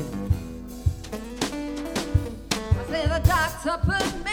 I 2.51 2.83
say 2.91 3.03
the 3.07 3.21
doctor 3.25 3.77
put 3.87 4.25
me 4.25 4.28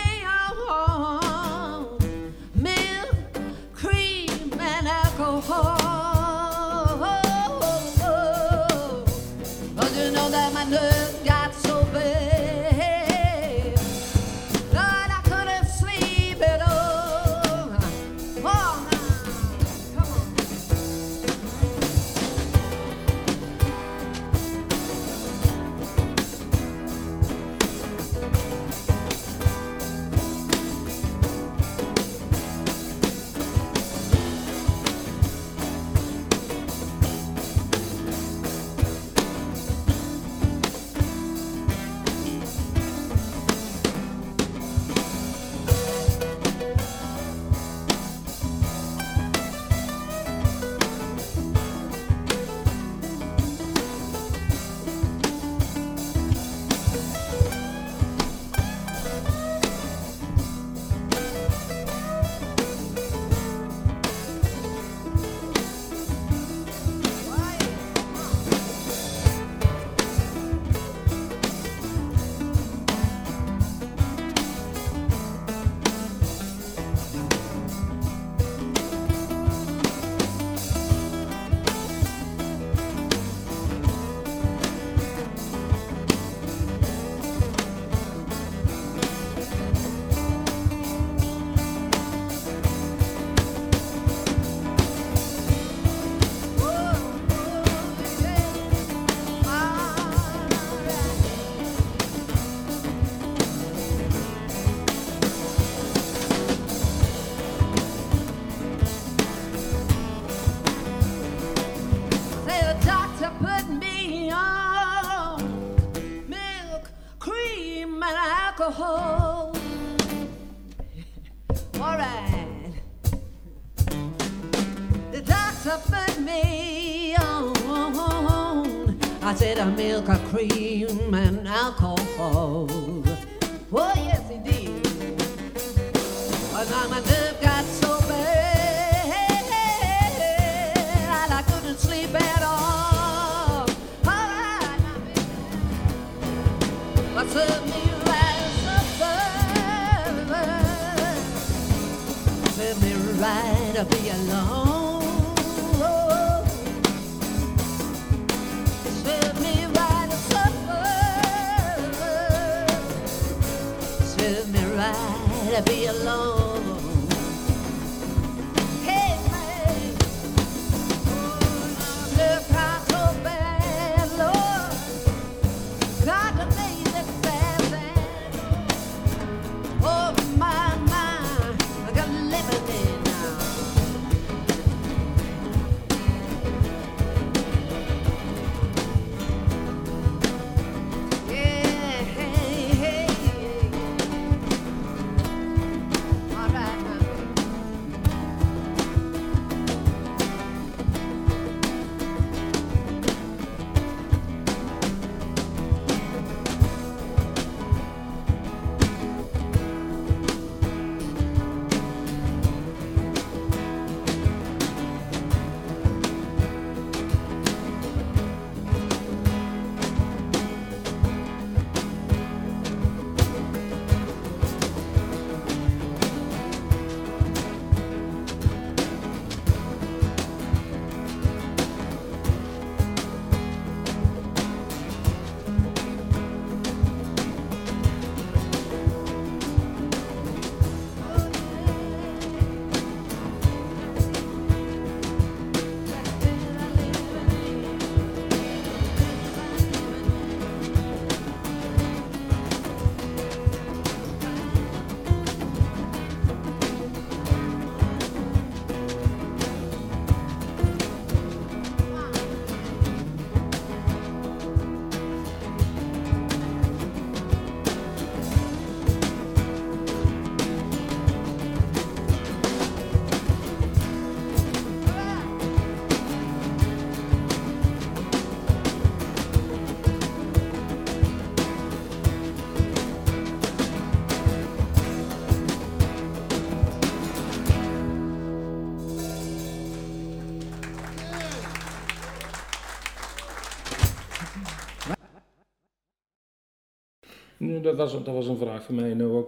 Dat 297.63 297.77
was, 297.77 297.93
dat 297.93 298.15
was 298.15 298.27
een 298.27 298.37
vraag 298.37 298.65
van 298.65 298.75
mij 298.75 298.95
nou 298.95 299.13
ook. 299.13 299.27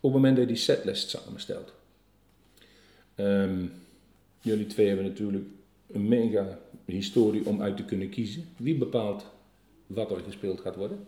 Op 0.00 0.12
het 0.12 0.12
moment 0.12 0.36
dat 0.36 0.46
je 0.46 0.52
die 0.52 0.62
setlist 0.62 1.10
samenstelt. 1.10 1.72
Ehm, 3.14 3.64
jullie 4.40 4.66
twee 4.66 4.86
hebben 4.86 5.04
natuurlijk 5.04 5.44
een 5.92 6.08
mega 6.08 6.58
historie 6.84 7.46
om 7.46 7.62
uit 7.62 7.76
te 7.76 7.84
kunnen 7.84 8.08
kiezen. 8.08 8.44
Wie 8.56 8.76
bepaalt 8.78 9.26
wat 9.86 10.10
er 10.10 10.20
gespeeld 10.24 10.60
gaat 10.60 10.76
worden 10.76 10.98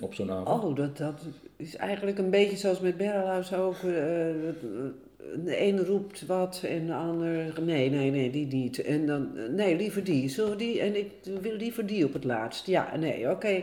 op 0.00 0.14
zo'n 0.14 0.30
avond? 0.30 0.64
Oh, 0.64 0.76
dat, 0.76 0.96
dat 0.96 1.20
is 1.56 1.76
eigenlijk 1.76 2.18
een 2.18 2.30
beetje 2.30 2.56
zoals 2.56 2.80
met 2.80 2.96
Berrelhuis 2.96 3.54
ook. 3.54 3.76
eh, 3.82 4.48
eh, 4.48 4.54
de 5.44 5.56
ene 5.56 5.84
roept 5.84 6.26
wat 6.26 6.62
en 6.66 6.86
de 6.86 6.94
ander, 6.94 7.62
nee, 7.62 7.90
nee, 7.90 8.10
nee, 8.10 8.30
die 8.30 8.46
niet. 8.46 8.82
En 8.82 9.06
dan, 9.06 9.36
eh, 9.36 9.48
nee, 9.48 9.76
liever 9.76 10.04
die. 10.04 10.28
Zullen 10.28 10.58
die? 10.58 10.80
En 10.80 10.96
ik 10.96 11.10
wil 11.40 11.56
liever 11.56 11.86
die 11.86 12.04
op 12.04 12.12
het 12.12 12.24
laatst. 12.24 12.66
Ja, 12.66 12.96
nee, 12.96 13.30
oké. 13.30 13.62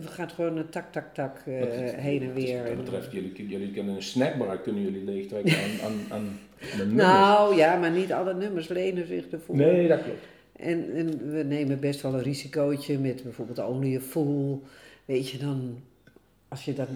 We 0.00 0.06
gaan 0.08 0.30
gewoon 0.30 0.56
een 0.56 0.68
tak, 0.68 0.92
tak, 0.92 1.14
tak 1.14 1.36
eh, 1.46 1.60
het- 1.60 1.94
heen 1.94 2.22
en 2.22 2.34
weer. 2.34 2.58
Wat 2.58 2.66
dat 2.66 2.76
betreft, 2.84 3.12
jullie, 3.12 3.48
jullie 3.48 3.70
kunnen 3.72 3.94
een 3.94 4.02
snackbar 4.02 4.58
kunnen 4.58 4.82
jullie 4.82 5.04
leegtrekken 5.04 5.52
aan, 5.56 5.70
aan, 5.82 5.92
aan 6.10 6.38
de 6.60 6.76
nummers. 6.76 7.02
nou 7.06 7.56
ja, 7.56 7.78
maar 7.78 7.90
niet 7.90 8.12
alle 8.12 8.34
nummers 8.34 8.68
lenen 8.68 9.06
zich 9.06 9.28
ervoor. 9.30 9.56
nee, 9.56 9.88
dat 9.88 10.02
klopt. 10.02 10.18
En, 10.56 10.90
en 10.94 11.30
we 11.32 11.42
nemen 11.42 11.80
best 11.80 12.00
wel 12.02 12.14
een 12.14 12.22
risicootje 12.22 12.98
met 12.98 13.22
bijvoorbeeld 13.22 13.58
Only 13.68 13.96
a 13.96 14.00
Fool. 14.00 14.62
Weet 15.04 15.28
je, 15.30 15.38
dan, 15.38 15.78
als 16.48 16.64
je 16.64 16.72
dan 16.72 16.86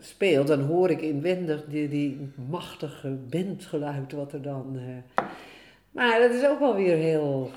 speelt, 0.00 0.46
dan 0.46 0.60
hoor 0.60 0.90
ik 0.90 1.00
inwendig 1.00 1.64
die, 1.68 1.88
die 1.88 2.18
machtige 2.50 3.08
bandgeluid 3.08 4.12
wat 4.12 4.32
er 4.32 4.42
dan... 4.42 4.78
eh, 4.78 5.24
maar 5.90 6.18
dat 6.20 6.30
is 6.30 6.46
ook 6.46 6.58
wel 6.58 6.74
weer 6.74 6.96
heel, 6.96 7.50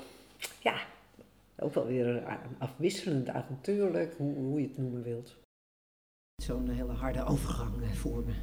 ja, 0.62 0.74
ook 1.60 1.74
wel 1.74 1.86
weer 1.86 2.38
afwisselend, 2.58 3.28
avontuurlijk, 3.28 4.14
hoe, 4.16 4.34
hoe 4.34 4.60
je 4.60 4.66
het 4.66 4.78
noemen 4.78 5.02
wilt. 5.02 5.36
Zo'n 6.42 6.68
hele 6.68 6.92
harde 6.92 7.24
overgang 7.24 7.82
eh, 7.82 7.92
voor 7.92 8.24
me. 8.24 8.34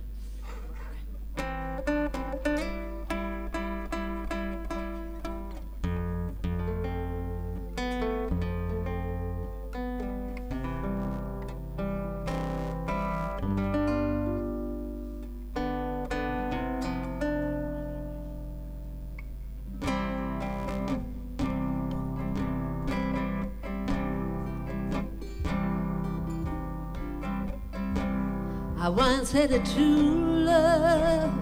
I 28.86 28.90
once 28.90 29.32
had 29.32 29.52
a 29.52 29.58
true 29.74 30.46
love, 30.46 31.34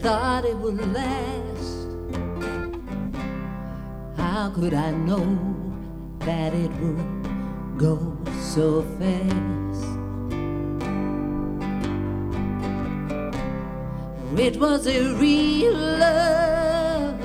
thought 0.00 0.46
it 0.46 0.56
would 0.56 0.80
last. 0.94 1.88
How 4.16 4.50
could 4.54 4.72
I 4.72 4.92
know 4.92 5.26
that 6.20 6.54
it 6.54 6.70
would 6.80 7.76
go 7.76 8.16
so 8.40 8.86
fast? 8.98 9.84
It 14.40 14.56
was 14.58 14.86
a 14.86 15.12
real 15.16 15.74
love, 15.74 17.20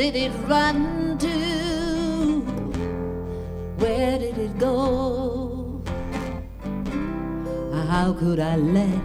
did 0.00 0.16
it 0.16 0.32
run 0.48 1.18
to? 1.18 2.40
Where 3.76 4.18
did 4.18 4.38
it 4.38 4.58
go? 4.58 5.82
How 7.86 8.14
could 8.14 8.40
I 8.40 8.56
let 8.56 8.88
it 8.88 9.02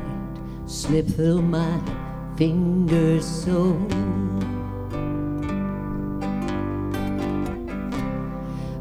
slip 0.67 1.05
through 1.07 1.41
my 1.41 1.81
fingers 2.37 3.25
so? 3.25 3.77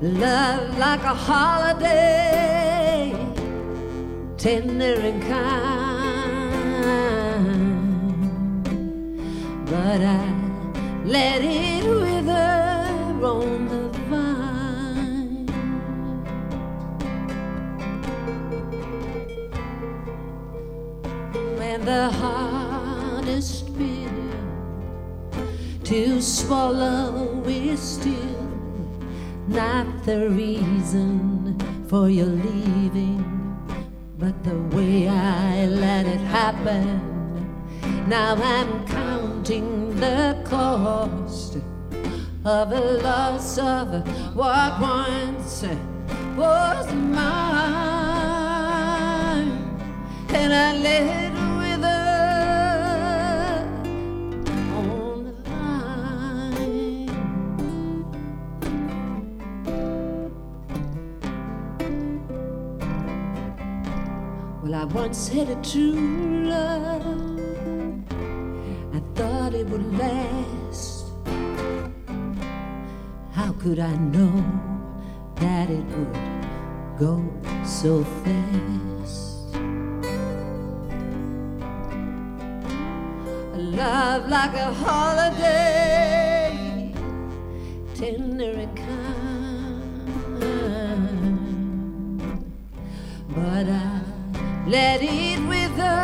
Love 0.01 0.79
like 0.79 1.03
a 1.03 1.15
holiday, 1.29 3.13
tender 4.37 5.01
and 5.11 5.21
kind. 5.21 5.65
But 9.67 10.01
I 10.01 10.25
let 11.05 11.43
it 11.43 11.64
to 25.85 26.21
swallow 26.23 27.43
is 27.47 27.79
still 27.79 28.49
not 29.47 29.87
the 30.07 30.31
reason 30.31 31.59
for 31.89 32.09
your 32.09 32.25
leaving, 32.25 33.23
but 34.19 34.43
the 34.45 34.59
way 34.75 35.07
I 35.07 35.67
let 35.67 36.07
it 36.07 36.21
happen. 36.21 37.03
Now 38.09 38.35
I'm 38.35 38.87
counting 38.87 39.95
the 40.01 40.41
cost 40.45 41.59
of 42.47 42.73
a 42.73 42.81
loss 43.03 43.59
of 43.59 44.09
what 44.35 44.81
once 44.81 45.65
was 46.35 46.95
mine, 46.95 47.25
and 50.31 50.53
I 50.55 50.77
let 50.79 51.34
I 64.85 64.87
once 64.89 65.29
had 65.29 65.49
a 65.49 65.57
true 65.63 66.45
love. 66.45 67.01
I 68.93 69.01
thought 69.15 69.55
it 69.55 69.67
would 69.71 69.99
last. 69.99 71.07
How 73.33 73.53
could 73.53 73.79
I 73.79 73.97
know 73.97 74.45
that 75.37 75.71
it 75.71 75.87
would 75.87 76.13
go 76.99 77.25
so 77.65 78.05
fast? 78.05 79.57
A 83.55 83.59
love 83.59 84.29
like 84.29 84.53
a 84.53 84.71
holiday, 84.71 86.53
tender 87.95 88.51
and 88.51 88.84
let 94.75 95.01
it 95.03 95.39
wither 95.47 96.04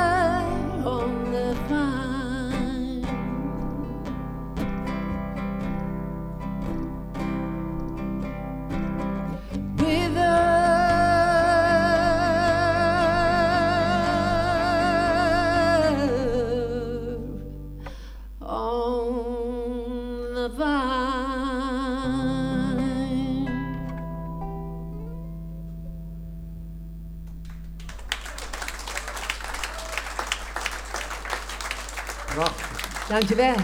Dankjewel. 33.20 33.56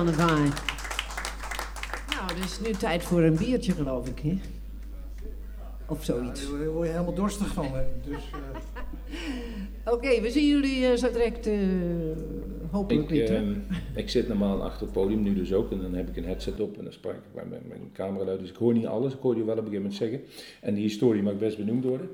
On 0.00 0.06
the 0.06 0.12
vine. 0.12 0.50
Nou, 2.08 2.34
het 2.34 2.44
is 2.44 2.60
nu 2.60 2.72
tijd 2.72 3.02
voor 3.02 3.22
een 3.22 3.36
biertje, 3.36 3.72
geloof 3.72 4.08
ik, 4.08 4.18
hè? 4.18 4.38
Of 5.86 6.04
zoiets. 6.04 6.50
Daar 6.50 6.68
word 6.68 6.86
je 6.86 6.92
helemaal 6.92 7.14
dorstig 7.14 7.46
van. 7.46 7.64
hè. 7.64 7.82
Dus, 8.04 8.30
eh, 9.84 9.92
Oké, 9.94 10.20
we 10.20 10.30
zien 10.30 10.48
jullie 10.48 10.86
eh, 10.86 10.96
zo 10.96 11.12
direct 11.12 11.46
eh, 11.46 11.58
hopelijk 12.70 13.10
Ik, 13.10 13.28
weer 13.28 13.34
ehm, 13.34 13.54
ik 13.94 14.10
zit 14.10 14.28
normaal 14.28 14.62
achter 14.62 14.82
het 14.82 14.92
podium, 14.92 15.22
nu 15.22 15.34
dus 15.34 15.52
ook. 15.52 15.70
En 15.70 15.80
dan 15.82 15.94
heb 15.94 16.08
ik 16.08 16.16
een 16.16 16.24
headset 16.24 16.60
op 16.60 16.78
en 16.78 16.84
dan 16.84 16.92
spreek 16.92 17.14
ik 17.14 17.34
bij 17.34 17.44
mijn, 17.48 17.62
mijn 17.68 17.90
camera 17.92 18.24
luid. 18.24 18.40
Dus 18.40 18.50
ik 18.50 18.56
hoor 18.56 18.72
niet 18.72 18.86
alles. 18.86 19.12
Ik 19.12 19.20
hoor 19.20 19.36
je 19.36 19.44
wel 19.44 19.58
op 19.58 19.66
een 19.66 19.72
gegeven 19.72 19.82
moment 19.82 20.00
zeggen. 20.00 20.20
En 20.60 20.74
die 20.74 20.82
historie 20.82 21.22
mag 21.22 21.38
best 21.38 21.56
benoemd 21.56 21.84
worden. 21.84 22.08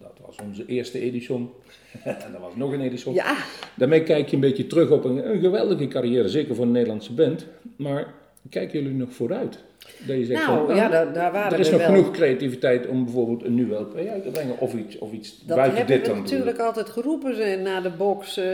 Dat 0.00 0.18
was 0.26 0.36
onze 0.46 0.66
eerste 0.66 1.00
edition. 1.00 1.50
en 2.04 2.16
dat 2.32 2.40
was 2.40 2.54
nog 2.56 2.72
een 2.72 2.80
edition. 2.80 3.14
Ja, 3.14 3.36
Daarmee 3.76 4.02
kijk 4.02 4.28
je 4.28 4.34
een 4.34 4.40
beetje 4.42 4.66
terug 4.66 4.90
op 4.90 5.04
een, 5.04 5.30
een 5.30 5.40
geweldige 5.40 5.88
carrière, 5.88 6.28
zeker 6.28 6.54
voor 6.54 6.64
een 6.64 6.70
Nederlandse 6.72 7.12
band. 7.12 7.46
Maar 7.76 8.14
kijken 8.50 8.82
jullie 8.82 8.96
nog 8.96 9.12
vooruit? 9.12 9.58
Dat 10.06 10.16
je 10.16 10.24
zegt 10.24 10.46
nou, 10.46 10.66
van, 10.66 10.76
ja, 10.76 10.88
daar, 10.88 11.12
daar 11.12 11.32
waren 11.32 11.52
er 11.52 11.58
is 11.58 11.70
we 11.70 11.76
nog 11.76 11.86
wel. 11.86 11.90
genoeg 11.96 12.10
creativiteit 12.10 12.86
om 12.86 13.04
bijvoorbeeld 13.04 13.44
een 13.44 13.54
nieuwe 13.54 13.74
LP 13.74 13.96
uit 13.96 14.22
te 14.22 14.30
brengen 14.30 14.58
of 14.58 14.74
iets, 14.74 14.98
of 14.98 15.12
iets 15.12 15.38
Dat 15.46 15.56
buiten 15.56 15.78
hebben 15.78 15.96
dit 15.96 16.06
we 16.06 16.12
dan. 16.12 16.22
natuurlijk 16.22 16.58
altijd 16.58 16.88
geroepen 16.90 17.62
na 17.62 17.80
de 17.80 17.90
box 17.90 18.36
eh, 18.36 18.44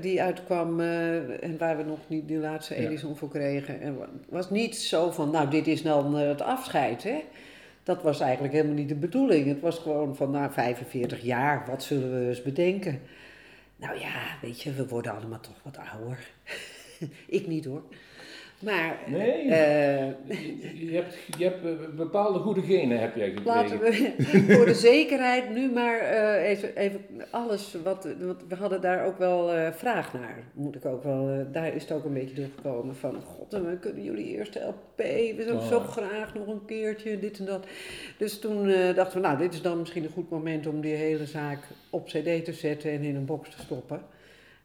die 0.00 0.22
uitkwam 0.22 0.80
eh, 0.80 1.44
en 1.44 1.56
waar 1.58 1.76
we 1.76 1.82
nog 1.82 1.98
niet 2.06 2.28
die 2.28 2.36
laatste 2.38 2.74
Ja. 2.74 2.80
Edison 2.88 3.16
voor 3.16 3.28
kregen. 3.28 3.80
En 3.80 3.96
wa- 3.98 4.08
was 4.28 4.50
niet 4.50 4.76
zo 4.76 5.10
van, 5.10 5.30
nou 5.30 5.50
dit 5.50 5.66
is 5.66 5.82
dan 5.82 6.18
eh, 6.18 6.28
het 6.28 6.42
afscheid 6.42 7.02
hè. 7.02 7.18
Dat 7.82 8.02
was 8.02 8.20
eigenlijk 8.20 8.52
helemaal 8.52 8.74
niet 8.74 8.88
de 8.88 8.94
bedoeling. 8.94 9.46
Het 9.46 9.60
was 9.60 9.78
gewoon 9.78 10.16
van, 10.16 10.30
nou 10.30 10.52
45 10.52 11.22
jaar, 11.22 11.66
wat 11.66 11.82
zullen 11.82 12.20
we 12.20 12.28
eens 12.28 12.42
bedenken? 12.42 13.00
Nou 13.76 13.98
ja, 13.98 14.38
weet 14.42 14.62
je, 14.62 14.72
we 14.72 14.88
worden 14.88 15.12
allemaal 15.12 15.40
toch 15.40 15.62
wat 15.62 15.78
ouder. 15.92 16.30
Ik 17.26 17.46
niet 17.46 17.64
hoor. 17.64 17.82
Maar 18.60 18.98
Nee. 19.06 19.32
eh, 19.48 20.06
Je, 20.28 20.86
je 20.86 20.94
hebt, 20.94 21.14
je 21.38 21.44
hebt 21.44 21.64
eh, 21.64 21.70
bepaalde 21.96 22.38
goede 22.38 22.62
genen 22.62 23.00
heb 23.00 23.16
jij 23.16 23.26
gekregen. 23.30 23.44
Laten 23.52 23.78
we 23.80 24.14
voor 24.56 24.64
de 24.66 24.74
zekerheid 24.74 25.50
nu 25.54 25.70
maar 25.72 25.98
eh, 25.98 26.48
even, 26.50 26.76
even 26.76 27.00
alles 27.30 27.76
wat. 27.84 28.08
Want 28.20 28.42
we 28.48 28.54
hadden 28.54 28.80
daar 28.80 29.04
ook 29.06 29.18
wel 29.18 29.52
eh, 29.52 29.72
vraag 29.72 30.12
naar. 30.12 30.38
Moet 30.52 30.74
ik 30.76 30.84
ook 30.84 31.02
wel. 31.04 31.28
eh, 31.28 31.52
daar 31.52 31.74
is 31.74 31.82
het 31.82 31.92
ook 31.92 32.04
een 32.04 32.12
beetje 32.12 32.34
doorgekomen 32.34 32.96
van. 32.96 33.22
God, 33.22 33.52
we 33.52 33.76
kunnen 33.80 34.02
jullie 34.04 34.26
eerste 34.36 34.58
LP. 34.60 34.96
We 35.36 35.42
zouden 35.46 35.66
zo 35.66 35.76
Oh. 35.76 35.88
graag 35.88 36.34
nog 36.34 36.46
een 36.46 36.64
keertje 36.66 37.18
dit 37.18 37.38
en 37.38 37.44
dat. 37.44 37.66
Dus 38.18 38.38
toen 38.38 38.68
eh, 38.68 38.94
dachten 38.94 39.20
we, 39.20 39.26
nou, 39.26 39.38
dit 39.38 39.52
is 39.54 39.62
dan 39.62 39.78
misschien 39.78 40.04
een 40.04 40.10
goed 40.10 40.30
moment 40.30 40.66
om 40.66 40.80
die 40.80 40.94
hele 40.94 41.26
zaak 41.26 41.58
op 41.90 42.06
CD 42.06 42.44
te 42.44 42.52
zetten 42.52 42.90
en 42.90 43.02
in 43.02 43.16
een 43.16 43.24
box 43.24 43.50
te 43.50 43.60
stoppen. 43.60 44.00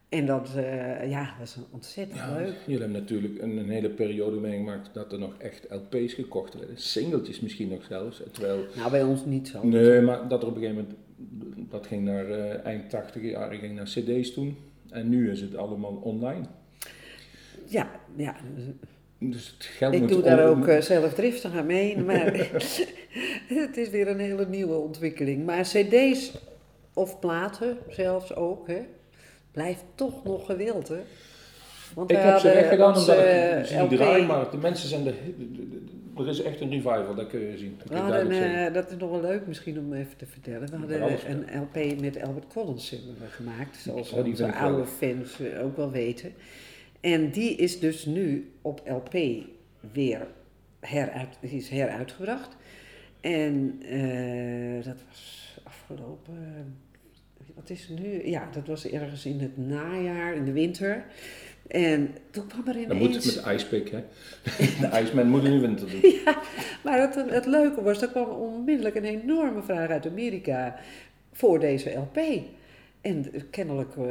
En 0.09 0.25
dat, 0.25 0.49
eh, 0.55 1.09
ja, 1.09 1.33
dat 1.39 1.47
is 1.47 1.57
ontzettend 1.71 2.17
Ja, 2.19 2.35
leuk. 2.37 2.53
jullie 2.65 2.81
hebben 2.81 3.01
natuurlijk 3.01 3.41
een, 3.41 3.57
een 3.57 3.69
hele 3.69 3.89
periode 3.89 4.39
meegemaakt 4.39 4.89
dat 4.93 5.11
er 5.11 5.19
nog 5.19 5.33
echt 5.37 5.65
LP's 5.69 6.13
gekocht 6.13 6.53
werden. 6.53 6.77
Singeltjes 6.77 7.39
misschien 7.39 7.67
nog 7.69 7.83
zelfs. 7.83 8.21
Terwijl, 8.31 8.65
Nou, 8.75 8.91
bij 8.91 9.03
ons 9.03 9.25
niet 9.25 9.47
zo. 9.47 9.65
nee, 9.67 10.01
maar 10.01 10.27
dat 10.27 10.41
er 10.41 10.47
op 10.47 10.55
een 10.55 10.61
gegeven 10.61 10.81
moment, 10.81 11.71
dat 11.71 11.87
ging 11.87 12.03
naar 12.03 12.29
eh, 12.29 12.65
eind 12.65 12.89
80 12.89 13.21
jaren, 13.21 13.59
ging 13.59 13.75
naar 13.75 13.85
cd's 13.85 14.33
toen. 14.33 14.57
En 14.89 15.09
nu 15.09 15.31
is 15.31 15.41
het 15.41 15.55
allemaal 15.55 15.99
online. 16.03 16.45
Ja, 17.65 17.89
ja, 18.15 18.35
Dus 19.19 19.53
het 19.57 19.65
geld 19.65 19.93
Ik 19.93 20.07
doe 20.07 20.21
daar 20.21 20.47
ook 20.49 20.67
eh, 20.67 20.81
zelf 20.81 21.13
driftig 21.13 21.55
aan 21.55 21.65
mee, 21.65 21.97
maar 21.97 22.33
het 23.47 23.77
is 23.77 23.89
weer 23.89 24.07
een 24.07 24.19
hele 24.19 24.47
nieuwe 24.47 24.75
ontwikkeling. 24.75 25.45
Maar 25.45 25.61
cd's 25.63 26.31
of 26.93 27.19
platen 27.19 27.77
zelfs 27.89 28.35
ook, 28.35 28.67
hè, 28.67 28.81
blijft 29.55 29.83
toch 29.95 30.23
nog 30.23 30.45
gewild, 30.45 30.87
hè. 30.87 30.99
Want 31.93 32.11
Ik 32.11 32.17
heb 32.17 32.37
ze 32.37 32.47
weggedaan 32.47 32.95
omdat 32.97 33.17
ik 33.17 33.65
zie 33.65 33.77
LP 33.79 33.89
draaien, 33.89 34.25
maar 34.27 34.51
de 34.51 34.57
mensen 34.57 34.89
zijn 34.89 35.03
de- 35.03 35.83
er 36.17 36.27
is 36.27 36.41
echt 36.41 36.61
een 36.61 36.69
revival, 36.69 37.15
dat 37.15 37.27
kun 37.27 37.39
je 37.39 37.57
zien. 37.57 37.77
Dat 37.85 37.97
hadden, 37.97 38.31
eh, 38.67 38.73
dat 38.73 38.91
is 38.91 38.97
nog 38.97 39.09
wel 39.09 39.21
leuk 39.21 39.47
misschien 39.47 39.79
om 39.79 39.93
even 39.93 40.17
te 40.17 40.25
vertellen. 40.25 40.69
We 40.71 40.77
hadden 40.77 41.01
alles 41.01 41.23
een 41.23 41.45
LP 41.61 41.99
met 42.01 42.21
Albert 42.23 42.47
Collins 42.53 42.89
hebben 42.89 43.15
we 43.19 43.25
gemaakt, 43.27 43.77
zoals 43.77 44.09
die 44.09 44.23
onze 44.23 44.53
oude 44.53 44.85
fans 44.85 45.39
eh, 45.39 45.63
ook 45.65 45.77
wel 45.77 45.91
weten. 45.91 46.33
En 47.01 47.29
die 47.31 47.55
is 47.55 47.79
dus 47.79 48.05
nu 48.05 48.51
op 48.61 48.81
LP 48.85 49.13
weer 49.93 50.27
heruit, 50.79 51.37
is 51.39 51.69
heruitgebracht. 51.69 52.55
En 53.21 53.81
eh, 53.89 54.83
dat 54.85 54.97
was 55.09 55.53
afgelopen, 55.63 56.75
wat 57.55 57.69
is 57.69 57.87
het 57.87 57.99
nu? 57.99 58.27
Ja, 58.27 58.49
dat 58.51 58.67
was 58.67 58.87
ergens 58.87 59.25
in 59.25 59.39
het 59.39 59.57
najaar, 59.57 60.35
in 60.35 60.45
de 60.45 60.51
winter. 60.51 61.05
En 61.67 62.15
toen 62.31 62.47
kwam 62.47 62.67
er 62.67 62.73
Dat 62.73 62.97
ineens... 62.97 63.15
moet 63.25 63.35
met 63.35 63.43
ijspik, 63.43 63.89
hè. 63.89 64.03
De 64.79 64.87
ijsman 64.87 65.29
moet 65.29 65.41
de 65.41 65.59
winter 65.59 65.89
doen. 65.89 66.01
Maar 66.83 66.99
het, 66.99 67.15
het 67.29 67.45
leuke 67.45 67.81
was, 67.81 68.01
er 68.01 68.09
kwam 68.09 68.29
onmiddellijk 68.29 68.95
een 68.95 69.05
enorme 69.05 69.61
vraag 69.61 69.89
uit 69.89 70.07
Amerika 70.07 70.79
voor 71.31 71.59
deze 71.59 71.91
LP. 71.91 72.17
En 73.01 73.25
kennelijk 73.49 73.95
eh, 73.97 74.03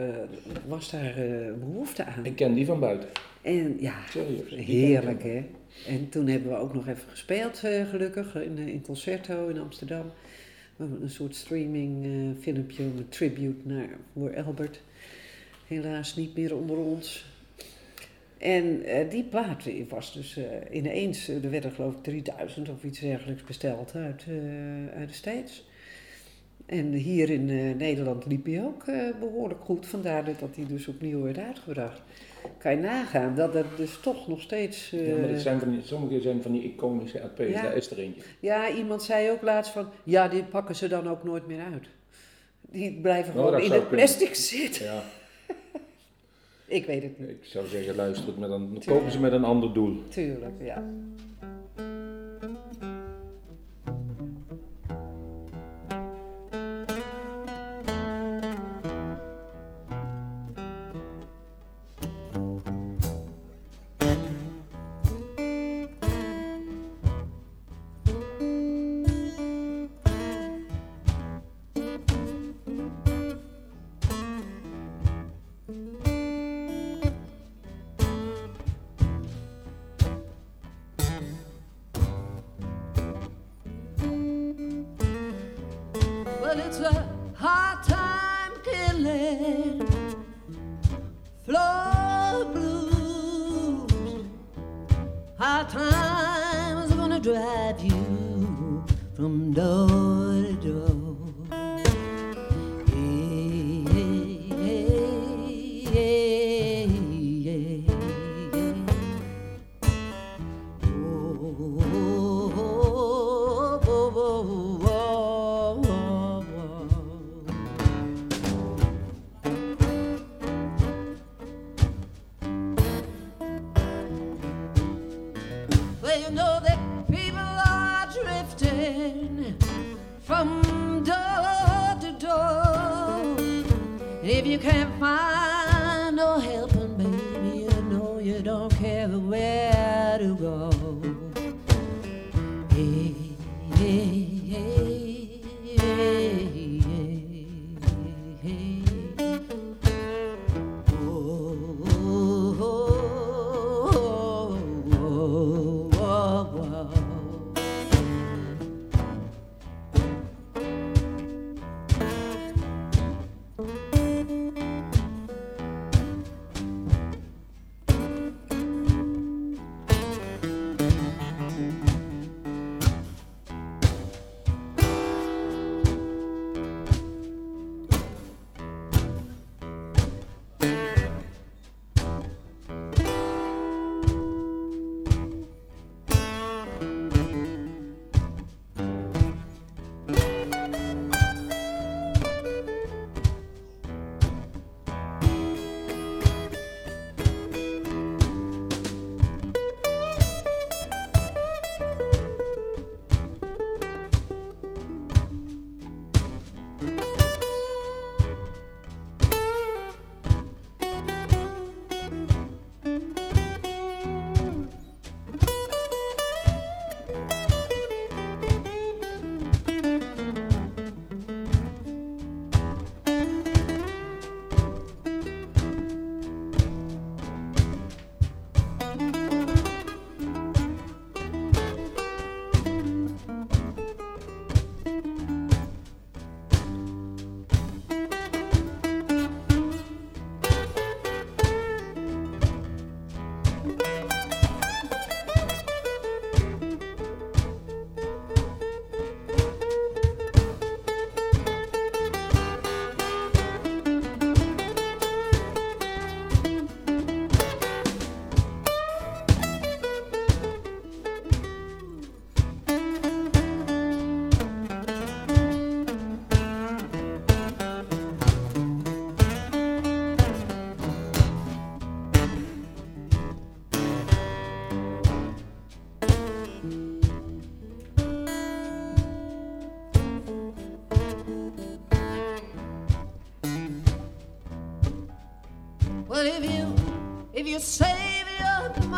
was 0.66 0.90
daar 0.90 1.16
eh, 1.16 1.52
behoefte 1.58 2.04
aan. 2.04 2.24
Ik 2.24 2.36
ken 2.36 2.54
die 2.54 2.66
van 2.66 2.80
buiten. 2.80 3.08
En 3.42 3.76
ja, 3.80 3.94
Serieus. 4.10 4.66
heerlijk 4.66 5.22
hè. 5.22 5.44
En 5.86 6.08
toen 6.08 6.26
hebben 6.26 6.50
we 6.50 6.56
ook 6.56 6.74
nog 6.74 6.88
even 6.88 7.08
gespeeld, 7.08 7.64
eh, 7.64 7.88
gelukkig, 7.88 8.34
in, 8.34 8.58
in 8.58 8.82
Concerto 8.82 9.48
in 9.48 9.58
Amsterdam. 9.58 10.12
Een 10.76 11.10
soort 11.10 11.34
streaming 11.34 12.04
eh, 12.04 12.42
filmpje, 12.42 12.82
een 12.82 13.08
tribute 13.08 13.68
naar 13.68 13.88
voor 14.12 14.44
Albert. 14.44 14.82
Helaas 15.66 16.16
niet 16.16 16.36
meer 16.36 16.56
onder 16.56 16.76
ons. 16.76 17.26
En 18.38 18.84
eh, 18.84 19.10
die 19.10 19.24
plaat 19.24 19.68
was 19.88 20.12
dus 20.12 20.36
eh, 20.36 20.44
ineens, 20.70 21.28
er 21.28 21.50
werden 21.50 21.72
geloof 21.72 21.94
ik 21.94 22.02
3000 22.02 22.68
of 22.68 22.84
iets 22.84 23.00
dergelijks 23.00 23.44
besteld 23.44 23.94
uit, 23.94 24.24
uit 24.94 25.08
de 25.08 25.14
States. 25.14 25.64
En 26.66 26.92
hier 26.92 27.30
in 27.30 27.76
Nederland 27.76 28.26
liep 28.26 28.46
hij 28.46 28.64
ook 28.64 28.82
eh, 28.86 29.18
behoorlijk 29.20 29.60
goed, 29.60 29.86
vandaar 29.86 30.24
dat 30.24 30.56
hij 30.56 30.66
dus 30.66 30.88
opnieuw 30.88 31.22
werd 31.22 31.38
uitgebracht. 31.38 32.02
Kan 32.58 32.72
je 32.72 32.78
nagaan 32.78 33.34
dat 33.34 33.54
het 33.54 33.66
dus 33.76 33.98
toch 34.02 34.28
nog 34.28 34.40
steeds... 34.40 34.92
eh, 34.92 35.08
Ja, 35.08 35.16
maar 35.16 35.28
dat 35.28 35.40
zijn 35.40 35.58
van 35.60 35.70
die, 35.70 35.82
sommige 35.82 36.20
zijn 36.20 36.42
van 36.42 36.52
die 36.52 36.62
iconische 36.72 37.18
LP's, 37.18 37.52
Ja. 37.52 37.62
daar 37.62 37.76
is 37.76 37.90
er 37.90 37.98
eentje. 37.98 38.22
ja, 38.40 38.70
iemand 38.70 39.02
zei 39.02 39.30
ook 39.30 39.42
laatst 39.42 39.72
van, 39.72 39.86
ja, 40.04 40.28
die 40.28 40.44
pakken 40.44 40.76
ze 40.76 40.88
dan 40.88 41.08
ook 41.08 41.24
nooit 41.24 41.46
meer 41.46 41.60
uit. 41.72 41.86
Die 42.60 42.92
blijven 43.00 43.34
Nou, 43.34 43.46
gewoon 43.46 43.60
dat 43.60 43.70
in 43.70 43.70
het 43.78 43.88
kunnen. 43.88 44.04
plastic 44.06 44.34
zitten. 44.34 44.84
Ja, 44.84 45.02
Ik 46.66 46.86
weet 46.86 47.02
het 47.02 47.18
niet. 47.18 47.28
ik 47.28 47.38
zou 47.44 47.66
zeggen, 47.66 47.94
luister 47.94 48.26
het 48.26 48.38
met 48.38 48.50
een, 48.50 48.82
kopen 48.86 49.10
ze 49.12 49.20
met 49.20 49.32
een 49.32 49.44
ander 49.44 49.72
doel. 49.74 50.02
Tuurlijk, 50.08 50.54
ja. 50.60 50.82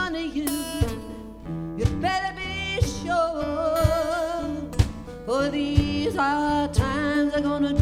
Of 0.06 0.36
you. 0.36 0.46
You 1.76 1.84
better 2.00 2.32
be 2.36 2.80
sure, 2.80 3.76
for 5.26 5.48
these 5.50 6.14
hard 6.14 6.72
times 6.72 7.34
are 7.34 7.40
gonna 7.40 7.75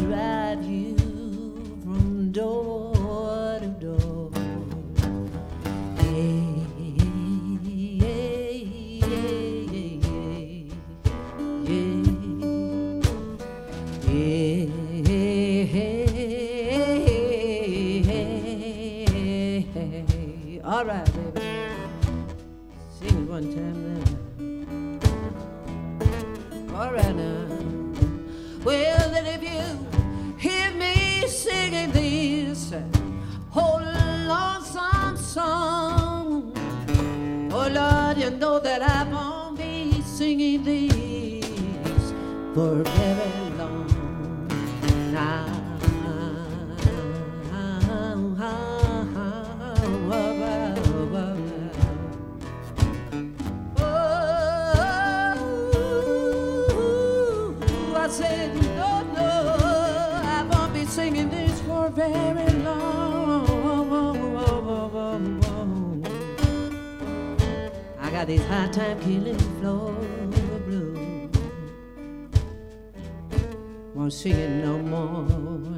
for 42.55 42.83
very 42.83 43.49
long 43.57 44.47
now, 45.11 45.45
Oh, 53.77 53.83
I 57.93 58.07
said, 58.07 58.55
no, 58.55 59.01
no, 59.01 59.57
I 60.23 60.43
won't 60.49 60.73
be 60.73 60.85
singing 60.85 61.29
this 61.29 61.59
for 61.59 61.89
very 61.89 62.53
long. 62.63 63.45
I 67.99 68.09
got 68.11 68.27
these 68.27 68.45
high 68.45 68.69
time 68.69 69.01
killing 69.01 69.37
floors. 69.59 70.04
won't 74.05 74.13
see 74.13 74.29
it 74.29 74.63
no 74.63 74.77
more. 74.77 75.74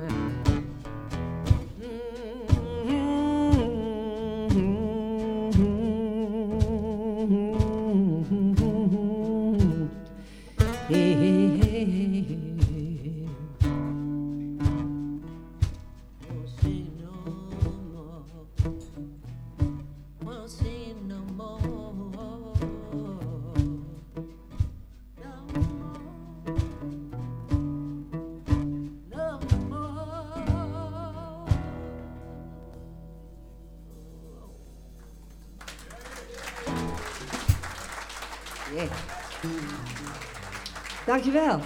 Dankjewel. 41.07 41.61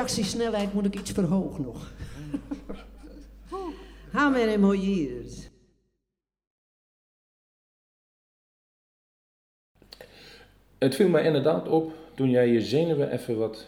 Reactiesnelheid 0.00 0.72
moet 0.72 0.84
ik 0.84 0.94
iets 0.94 1.10
verhogen 1.10 1.64
nog. 1.64 1.92
How 4.12 4.32
many 4.32 4.56
more 4.56 4.80
years? 4.90 5.48
Het 10.78 10.94
viel 10.94 11.08
mij 11.08 11.24
inderdaad 11.24 11.68
op 11.68 11.92
toen 12.14 12.30
jij 12.30 12.48
je 12.48 12.60
zenuwen 12.60 13.10
even 13.10 13.38
wat. 13.38 13.66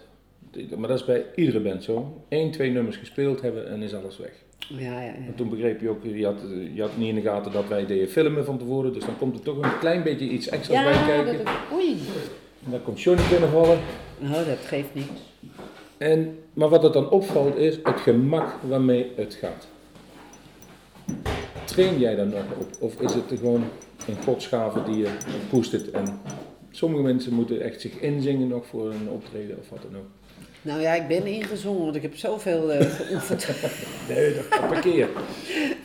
Maar 0.76 0.88
dat 0.88 0.98
is 0.98 1.04
bij 1.04 1.24
iedere 1.34 1.60
band 1.60 1.84
zo. 1.84 2.24
Eén, 2.28 2.50
twee 2.50 2.70
nummers 2.70 2.96
gespeeld 2.96 3.40
hebben 3.40 3.68
en 3.68 3.82
is 3.82 3.94
alles 3.94 4.18
weg. 4.18 4.32
Ja, 4.68 4.78
ja, 4.78 5.00
ja. 5.00 5.14
En 5.14 5.34
toen 5.34 5.48
begreep 5.48 5.80
je 5.80 5.88
ook, 5.88 6.04
je 6.04 6.24
had, 6.24 6.40
je 6.74 6.80
had 6.80 6.96
niet 6.96 7.08
in 7.08 7.14
de 7.14 7.20
gaten 7.20 7.52
dat 7.52 7.68
wij 7.68 7.86
deden 7.86 8.08
filmen 8.08 8.44
van 8.44 8.58
tevoren. 8.58 8.92
Dus 8.92 9.04
dan 9.04 9.18
komt 9.18 9.34
er 9.38 9.42
toch 9.42 9.56
een 9.62 9.78
klein 9.78 10.02
beetje 10.02 10.28
iets 10.28 10.48
extra's 10.48 10.84
bij 10.84 10.92
Ja, 10.92 11.22
kijken. 11.22 11.44
dat, 11.44 11.54
oei. 11.72 11.98
En 12.64 12.70
dan 12.70 12.82
komt 12.82 13.00
Johnny 13.00 13.28
binnenvallen. 13.28 13.78
Nou, 14.18 14.44
dat 14.44 14.58
geeft 14.58 14.94
niks. 14.94 15.20
En, 16.02 16.38
maar 16.52 16.68
wat 16.68 16.82
het 16.82 16.92
dan 16.92 17.10
opvalt 17.10 17.56
is 17.56 17.78
het 17.82 18.00
gemak 18.00 18.54
waarmee 18.68 19.12
het 19.16 19.34
gaat. 19.34 19.66
Train 21.64 21.98
jij 21.98 22.14
daar 22.14 22.26
nog 22.26 22.44
op? 22.58 22.68
Of 22.78 23.00
is 23.00 23.14
het 23.14 23.24
gewoon 23.28 23.64
een 24.08 24.22
godsgave 24.24 24.82
die 24.82 24.96
je 24.96 25.08
poest 25.50 25.72
En 25.72 26.20
sommige 26.70 27.02
mensen 27.02 27.32
moeten 27.32 27.60
echt 27.60 27.80
zich 27.80 28.00
inzingen 28.00 28.48
nog 28.48 28.66
voor 28.66 28.90
een 28.90 29.08
optreden 29.08 29.58
of 29.58 29.68
wat 29.70 29.82
dan 29.82 30.00
ook. 30.00 30.06
Nou 30.62 30.80
ja, 30.80 30.94
ik 30.94 31.08
ben 31.08 31.26
ingezongen, 31.26 31.82
want 31.82 31.96
ik 31.96 32.02
heb 32.02 32.16
zoveel 32.16 32.72
eh, 32.72 32.90
geoefend 32.90 33.48
Nee, 34.08 34.34
dat 34.34 34.48
parkeer. 34.48 35.08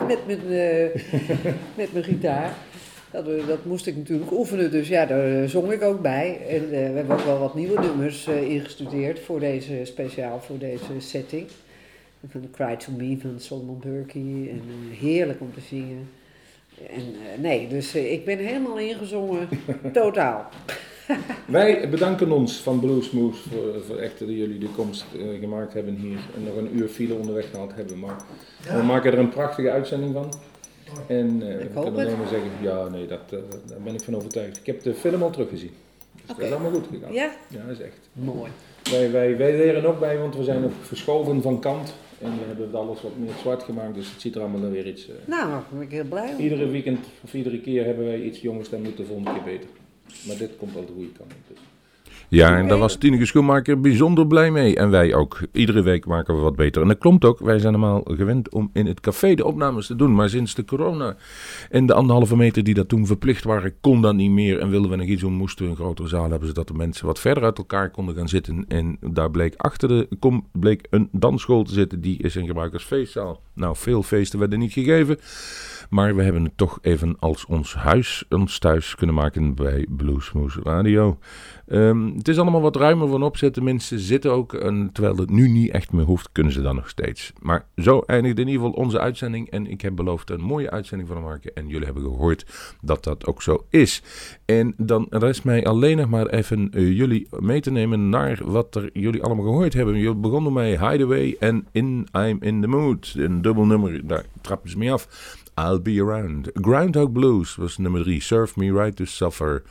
met 0.06 0.26
mijn, 0.26 0.40
eh, 0.40 1.02
met 1.76 1.92
mijn 1.92 2.04
gitaar. 2.04 2.54
Dat, 3.10 3.28
eh, 3.28 3.46
dat 3.46 3.64
moest 3.64 3.86
ik 3.86 3.96
natuurlijk 3.96 4.30
oefenen, 4.30 4.70
dus 4.70 4.88
ja, 4.88 5.06
daar 5.06 5.42
eh, 5.42 5.48
zong 5.48 5.72
ik 5.72 5.82
ook 5.82 6.02
bij. 6.02 6.40
En 6.48 6.62
eh, 6.62 6.68
we 6.70 6.76
hebben 6.76 7.16
ook 7.16 7.24
wel 7.24 7.38
wat 7.38 7.54
nieuwe 7.54 7.80
nummers 7.80 8.26
eh, 8.26 8.50
ingestudeerd 8.50 9.18
voor 9.18 9.40
deze, 9.40 9.80
speciaal 9.84 10.40
voor 10.40 10.58
deze 10.58 10.92
setting. 10.98 11.46
Van 12.30 12.40
The 12.40 12.50
Cry 12.50 12.76
To 12.76 12.92
Me 12.92 13.18
van 13.20 13.34
Solomon 13.40 13.78
Burkey. 13.78 14.50
En 14.50 14.62
heerlijk 14.90 15.40
om 15.40 15.54
te 15.54 15.60
zingen. 15.60 16.08
En 16.86 17.00
eh, 17.00 17.40
nee, 17.40 17.68
dus 17.68 17.94
ik 17.94 18.24
ben 18.24 18.38
helemaal 18.38 18.78
ingezongen, 18.78 19.48
totaal. 19.92 20.48
Wij 21.46 21.88
bedanken 21.90 22.32
ons 22.32 22.56
van 22.56 22.80
Bluesmoose 22.80 23.48
voor, 23.48 23.82
voor 23.86 23.96
echt 23.96 24.18
dat 24.18 24.28
jullie 24.28 24.58
de 24.58 24.68
komst 24.68 25.04
gemaakt 25.40 25.72
hebben 25.72 25.94
hier. 25.94 26.18
En 26.36 26.44
nog 26.44 26.56
een 26.56 26.76
uur 26.76 26.88
file 26.88 27.14
onderweg 27.14 27.50
gehad 27.50 27.74
hebben. 27.74 27.98
Maar 27.98 28.16
we 28.76 28.82
maken 28.82 29.12
er 29.12 29.18
een 29.18 29.28
prachtige 29.28 29.70
uitzending 29.70 30.12
van. 30.12 30.32
En 31.06 31.42
eh 31.42 31.60
ik 31.60 31.70
hoop 31.74 31.84
kan 31.84 31.94
het. 31.94 32.06
alleen 32.06 32.18
maar 32.18 32.28
zeggen, 32.28 32.50
ja 32.62 32.88
nee, 32.88 33.06
dat, 33.06 33.20
eh, 33.30 33.38
daar 33.66 33.80
ben 33.84 33.94
ik 33.94 34.00
van 34.02 34.16
overtuigd. 34.16 34.56
Ik 34.56 34.66
heb 34.66 34.82
de 34.82 34.94
film 34.94 35.22
al 35.22 35.30
teruggezien. 35.30 35.70
Dus 36.16 36.22
dat 36.26 36.36
Oké. 36.36 36.44
is 36.46 36.52
allemaal 36.52 36.70
goed 36.70 36.86
gegaan. 36.92 37.12
Ja? 37.12 37.32
Ja, 37.48 37.62
dat 37.66 37.78
is 37.78 37.84
echt. 37.84 37.98
Mooi. 38.12 38.50
Wij, 38.90 39.10
wij, 39.10 39.36
wij 39.36 39.56
leren 39.56 39.84
ook 39.84 40.00
bij, 40.00 40.18
want 40.18 40.36
we 40.36 40.42
zijn 40.44 40.64
ook 40.64 40.72
verschoven 40.82 41.42
van 41.42 41.60
kant. 41.60 41.94
En 42.22 42.30
we 42.30 42.44
hebben 42.46 42.66
het 42.66 42.74
alles 42.74 43.02
wat 43.02 43.16
meer 43.16 43.32
zwart 43.40 43.62
gemaakt, 43.62 43.94
dus 43.94 44.10
het 44.12 44.20
ziet 44.20 44.34
er 44.34 44.40
allemaal 44.40 44.70
weer 44.70 44.86
iets... 44.86 45.08
eh, 45.08 45.14
Nou, 45.26 45.48
daar 45.50 45.62
ben 45.72 45.80
ik 45.80 45.90
heel 45.90 46.04
blij 46.04 46.32
om. 46.34 46.40
Iedere 46.40 46.66
weekend 46.68 47.06
of 47.24 47.34
iedere 47.34 47.60
keer 47.60 47.84
hebben 47.84 48.04
wij 48.04 48.20
iets 48.22 48.40
jongens, 48.40 48.68
dan 48.70 48.82
moet 48.82 48.96
de 48.96 49.04
volgende 49.04 49.32
keer 49.32 49.42
beter. 49.42 49.68
Maar 50.26 50.36
dit 50.36 50.50
komt 50.58 50.74
wel 50.74 50.86
de 50.86 50.92
goede 50.92 51.12
kant 51.12 51.32
op. 51.32 51.38
Dus. 51.48 51.58
Ja, 52.30 52.56
en 52.56 52.68
daar 52.68 52.78
was 52.78 52.96
Tineke 52.96 53.26
Schoenmaker 53.26 53.80
bijzonder 53.80 54.26
blij 54.26 54.50
mee. 54.50 54.76
En 54.76 54.90
wij 54.90 55.14
ook. 55.14 55.40
Iedere 55.52 55.82
week 55.82 56.06
maken 56.06 56.34
we 56.34 56.40
wat 56.40 56.56
beter. 56.56 56.82
En 56.82 56.88
dat 56.88 56.98
klopt 56.98 57.24
ook. 57.24 57.38
Wij 57.38 57.58
zijn 57.58 57.72
normaal 57.72 58.02
gewend 58.04 58.52
om 58.52 58.70
in 58.72 58.86
het 58.86 59.00
café 59.00 59.34
de 59.34 59.44
opnames 59.44 59.86
te 59.86 59.96
doen. 59.96 60.14
Maar 60.14 60.28
sinds 60.28 60.54
de 60.54 60.64
corona 60.64 61.16
en 61.70 61.86
de 61.86 61.94
anderhalve 61.94 62.36
meter 62.36 62.64
die 62.64 62.74
dat 62.74 62.88
toen 62.88 63.06
verplicht 63.06 63.44
waren, 63.44 63.74
kon 63.80 64.02
dat 64.02 64.14
niet 64.14 64.30
meer. 64.30 64.58
En 64.58 64.70
wilden 64.70 64.90
we 64.90 64.96
nog 64.96 65.06
iets 65.06 65.20
doen, 65.20 65.32
moesten 65.32 65.64
we 65.64 65.70
een 65.70 65.76
grotere 65.76 66.08
zaal 66.08 66.30
hebben. 66.30 66.48
Zodat 66.48 66.68
de 66.68 66.74
mensen 66.74 67.06
wat 67.06 67.20
verder 67.20 67.44
uit 67.44 67.58
elkaar 67.58 67.90
konden 67.90 68.14
gaan 68.14 68.28
zitten. 68.28 68.64
En 68.68 68.96
daar 69.00 69.30
bleek 69.30 69.54
achter 69.56 69.88
de 69.88 70.08
bleek 70.52 70.86
een 70.90 71.08
dansschool 71.12 71.62
te 71.62 71.72
zitten. 71.72 72.00
Die 72.00 72.22
is 72.22 72.36
in 72.36 72.46
gebruik 72.46 72.72
als 72.72 72.84
feestzaal. 72.84 73.40
Nou, 73.54 73.76
veel 73.76 74.02
feesten 74.02 74.38
werden 74.38 74.58
niet 74.58 74.72
gegeven. 74.72 75.18
Maar 75.88 76.16
we 76.16 76.22
hebben 76.22 76.44
het 76.44 76.56
toch 76.56 76.78
even 76.82 77.16
als 77.18 77.46
ons 77.46 77.74
huis, 77.74 78.24
ons 78.28 78.58
thuis 78.58 78.94
kunnen 78.94 79.14
maken 79.14 79.54
bij 79.54 79.86
Bluesmoose 79.88 80.60
Radio. 80.62 81.18
Ehm, 81.66 82.06
het 82.16 82.28
is 82.28 82.38
allemaal 82.38 82.60
wat 82.60 82.76
ruimer 82.76 83.08
van 83.08 83.22
opzet. 83.22 83.62
Mensen 83.62 83.98
zitten 83.98 84.32
ook. 84.32 84.50
Terwijl 84.92 85.16
het 85.16 85.30
nu 85.30 85.48
niet 85.48 85.70
echt 85.70 85.92
meer 85.92 86.04
hoeft, 86.04 86.28
kunnen 86.32 86.52
ze 86.52 86.62
dan 86.62 86.74
nog 86.74 86.88
steeds. 86.88 87.32
Maar 87.40 87.66
zo 87.76 88.02
eindigt 88.06 88.38
in 88.38 88.48
ieder 88.48 88.62
geval 88.64 88.82
onze 88.84 89.00
uitzending. 89.00 89.50
En 89.50 89.66
ik 89.66 89.80
heb 89.80 89.96
beloofd 89.96 90.30
een 90.30 90.40
mooie 90.40 90.70
uitzending 90.70 91.08
van 91.08 91.16
te 91.18 91.22
maken. 91.22 91.54
En 91.54 91.68
jullie 91.68 91.84
hebben 91.84 92.02
gehoord 92.02 92.46
dat 92.80 93.04
dat 93.04 93.26
ook 93.26 93.42
zo 93.42 93.64
is. 93.70 94.02
En 94.44 94.74
dan 94.76 95.06
rest 95.10 95.44
mij 95.44 95.64
alleen 95.64 95.96
nog 95.96 96.08
maar 96.08 96.26
even 96.26 96.70
eh, 96.70 96.96
jullie 96.96 97.28
mee 97.38 97.60
te 97.60 97.70
nemen 97.70 98.08
naar 98.08 98.40
wat 98.44 98.74
er 98.74 98.90
jullie 98.92 99.22
allemaal 99.22 99.44
gehoord 99.44 99.74
hebben. 99.74 99.96
Jullie 99.96 100.20
begonnen 100.20 100.52
met 100.52 100.80
Hideaway 100.80 101.36
en 101.38 101.66
In 101.72 102.08
I'm 102.16 102.38
in 102.40 102.60
the 102.60 102.66
Mood. 102.66 103.14
Een 103.16 103.42
dubbel 103.42 103.66
nummer, 103.66 104.06
daar 104.06 104.24
trappen 104.40 104.70
ze 104.70 104.78
mee 104.78 104.92
af. 104.92 105.36
I'll 105.58 105.80
Be 105.80 105.98
Around. 106.00 106.52
Groundhog 106.60 107.12
Blues 107.12 107.56
was 107.58 107.78
nummer 107.78 108.04
3. 108.04 108.20
Serve 108.20 108.56
Me 108.56 108.70
Right 108.70 108.96
to 108.96 109.04
Suffer. 109.06 109.64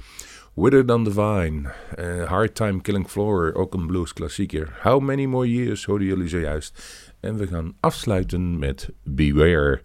Wither 0.53 0.83
Than 0.83 1.03
the 1.05 1.11
Vine. 1.11 1.69
eh, 1.97 2.25
Hard 2.25 2.55
Time 2.55 2.81
Killing 2.81 3.07
Floor, 3.07 3.53
ook 3.55 3.73
een 3.73 3.87
blues 3.87 4.13
klassieker. 4.13 4.77
How 4.81 4.99
Many 5.01 5.25
More 5.25 5.47
Years 5.47 5.85
hoorden 5.85 6.07
jullie 6.07 6.27
zojuist. 6.27 7.06
En 7.27 7.37
we 7.37 7.47
gaan 7.47 7.73
afsluiten 7.79 8.59
met 8.59 8.89
Beware. 9.03 9.81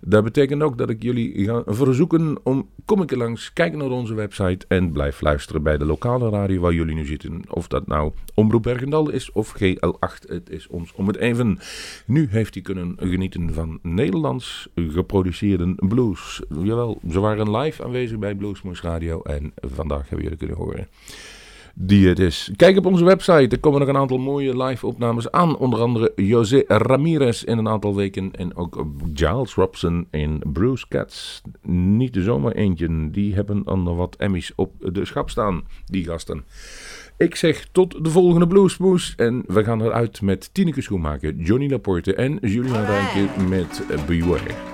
Dat 0.00 0.24
betekent 0.24 0.62
ook 0.62 0.78
dat 0.78 0.90
ik 0.90 1.02
jullie 1.02 1.44
ga 1.44 1.62
verzoeken 1.66 2.38
om 2.42 2.68
kom 2.84 3.02
ik 3.02 3.10
er 3.10 3.16
langs, 3.16 3.52
kijk 3.52 3.76
naar 3.76 3.90
onze 3.90 4.14
website 4.14 4.66
en 4.68 4.92
blijf 4.92 5.20
luisteren 5.20 5.62
bij 5.62 5.76
de 5.76 5.84
lokale 5.84 6.30
radio 6.30 6.60
waar 6.60 6.72
jullie 6.72 6.94
nu 6.94 7.04
zitten. 7.04 7.42
Of 7.50 7.68
dat 7.68 7.86
nou 7.86 8.12
Omroep 8.34 8.62
Bergendal 8.62 9.10
is 9.10 9.32
of 9.32 9.54
GL8, 9.62 10.28
het 10.28 10.50
is 10.50 10.66
ons 10.66 10.92
om 10.92 11.06
het 11.06 11.16
even. 11.16 11.58
Nu 12.06 12.28
heeft 12.30 12.54
hij 12.54 12.62
kunnen 12.62 12.96
genieten 12.98 13.54
van 13.54 13.78
Nederlands 13.82 14.68
geproduceerde 14.74 15.74
blues. 15.76 16.42
Jawel, 16.62 17.00
ze 17.10 17.20
waren 17.20 17.56
live 17.56 17.84
aanwezig 17.84 18.18
bij 18.18 18.34
Bluesmoes 18.34 18.80
Radio 18.80 19.22
en 19.22 19.52
vandaag 19.54 20.08
hebben 20.08 20.22
jullie 20.22 20.38
kunnen 20.38 20.56
horen 20.56 20.88
die 21.74 22.08
het 22.08 22.18
is. 22.18 22.50
Kijk 22.56 22.76
op 22.76 22.86
onze 22.86 23.04
website, 23.04 23.48
er 23.48 23.60
komen 23.60 23.80
nog 23.80 23.88
een 23.88 23.96
aantal 23.96 24.18
mooie 24.18 24.62
live 24.62 24.86
opnames 24.86 25.30
aan. 25.30 25.56
Onder 25.56 25.80
andere 25.80 26.12
José 26.16 26.62
Ramirez 26.66 27.42
in 27.42 27.58
een 27.58 27.68
aantal 27.68 27.94
weken 27.94 28.32
en 28.32 28.56
ook 28.56 28.86
Giles 29.14 29.54
Robson 29.54 30.06
in 30.10 30.42
Bruce 30.52 30.88
Cats. 30.88 31.42
Niet 31.66 32.14
de 32.14 32.22
zomaar 32.22 32.52
eentje, 32.52 33.10
die 33.10 33.34
hebben 33.34 33.64
ander 33.64 33.96
wat 33.96 34.16
Emmys 34.16 34.52
op 34.56 34.72
de 34.92 35.04
schap 35.04 35.30
staan, 35.30 35.62
die 35.84 36.04
gasten. 36.04 36.44
Ik 37.16 37.34
zeg 37.34 37.68
tot 37.72 38.04
de 38.04 38.10
volgende 38.10 38.46
Bluesmoes. 38.46 39.14
En 39.16 39.44
we 39.46 39.64
gaan 39.64 39.82
eruit 39.82 40.22
met 40.22 40.54
Tineke 40.54 40.80
Schoenmaker, 40.80 41.34
Johnny 41.34 41.70
Laporte 41.70 42.14
en 42.14 42.38
Julian 42.40 42.84
Rijke 42.84 43.40
met 43.48 43.84
Beware. 44.06 44.73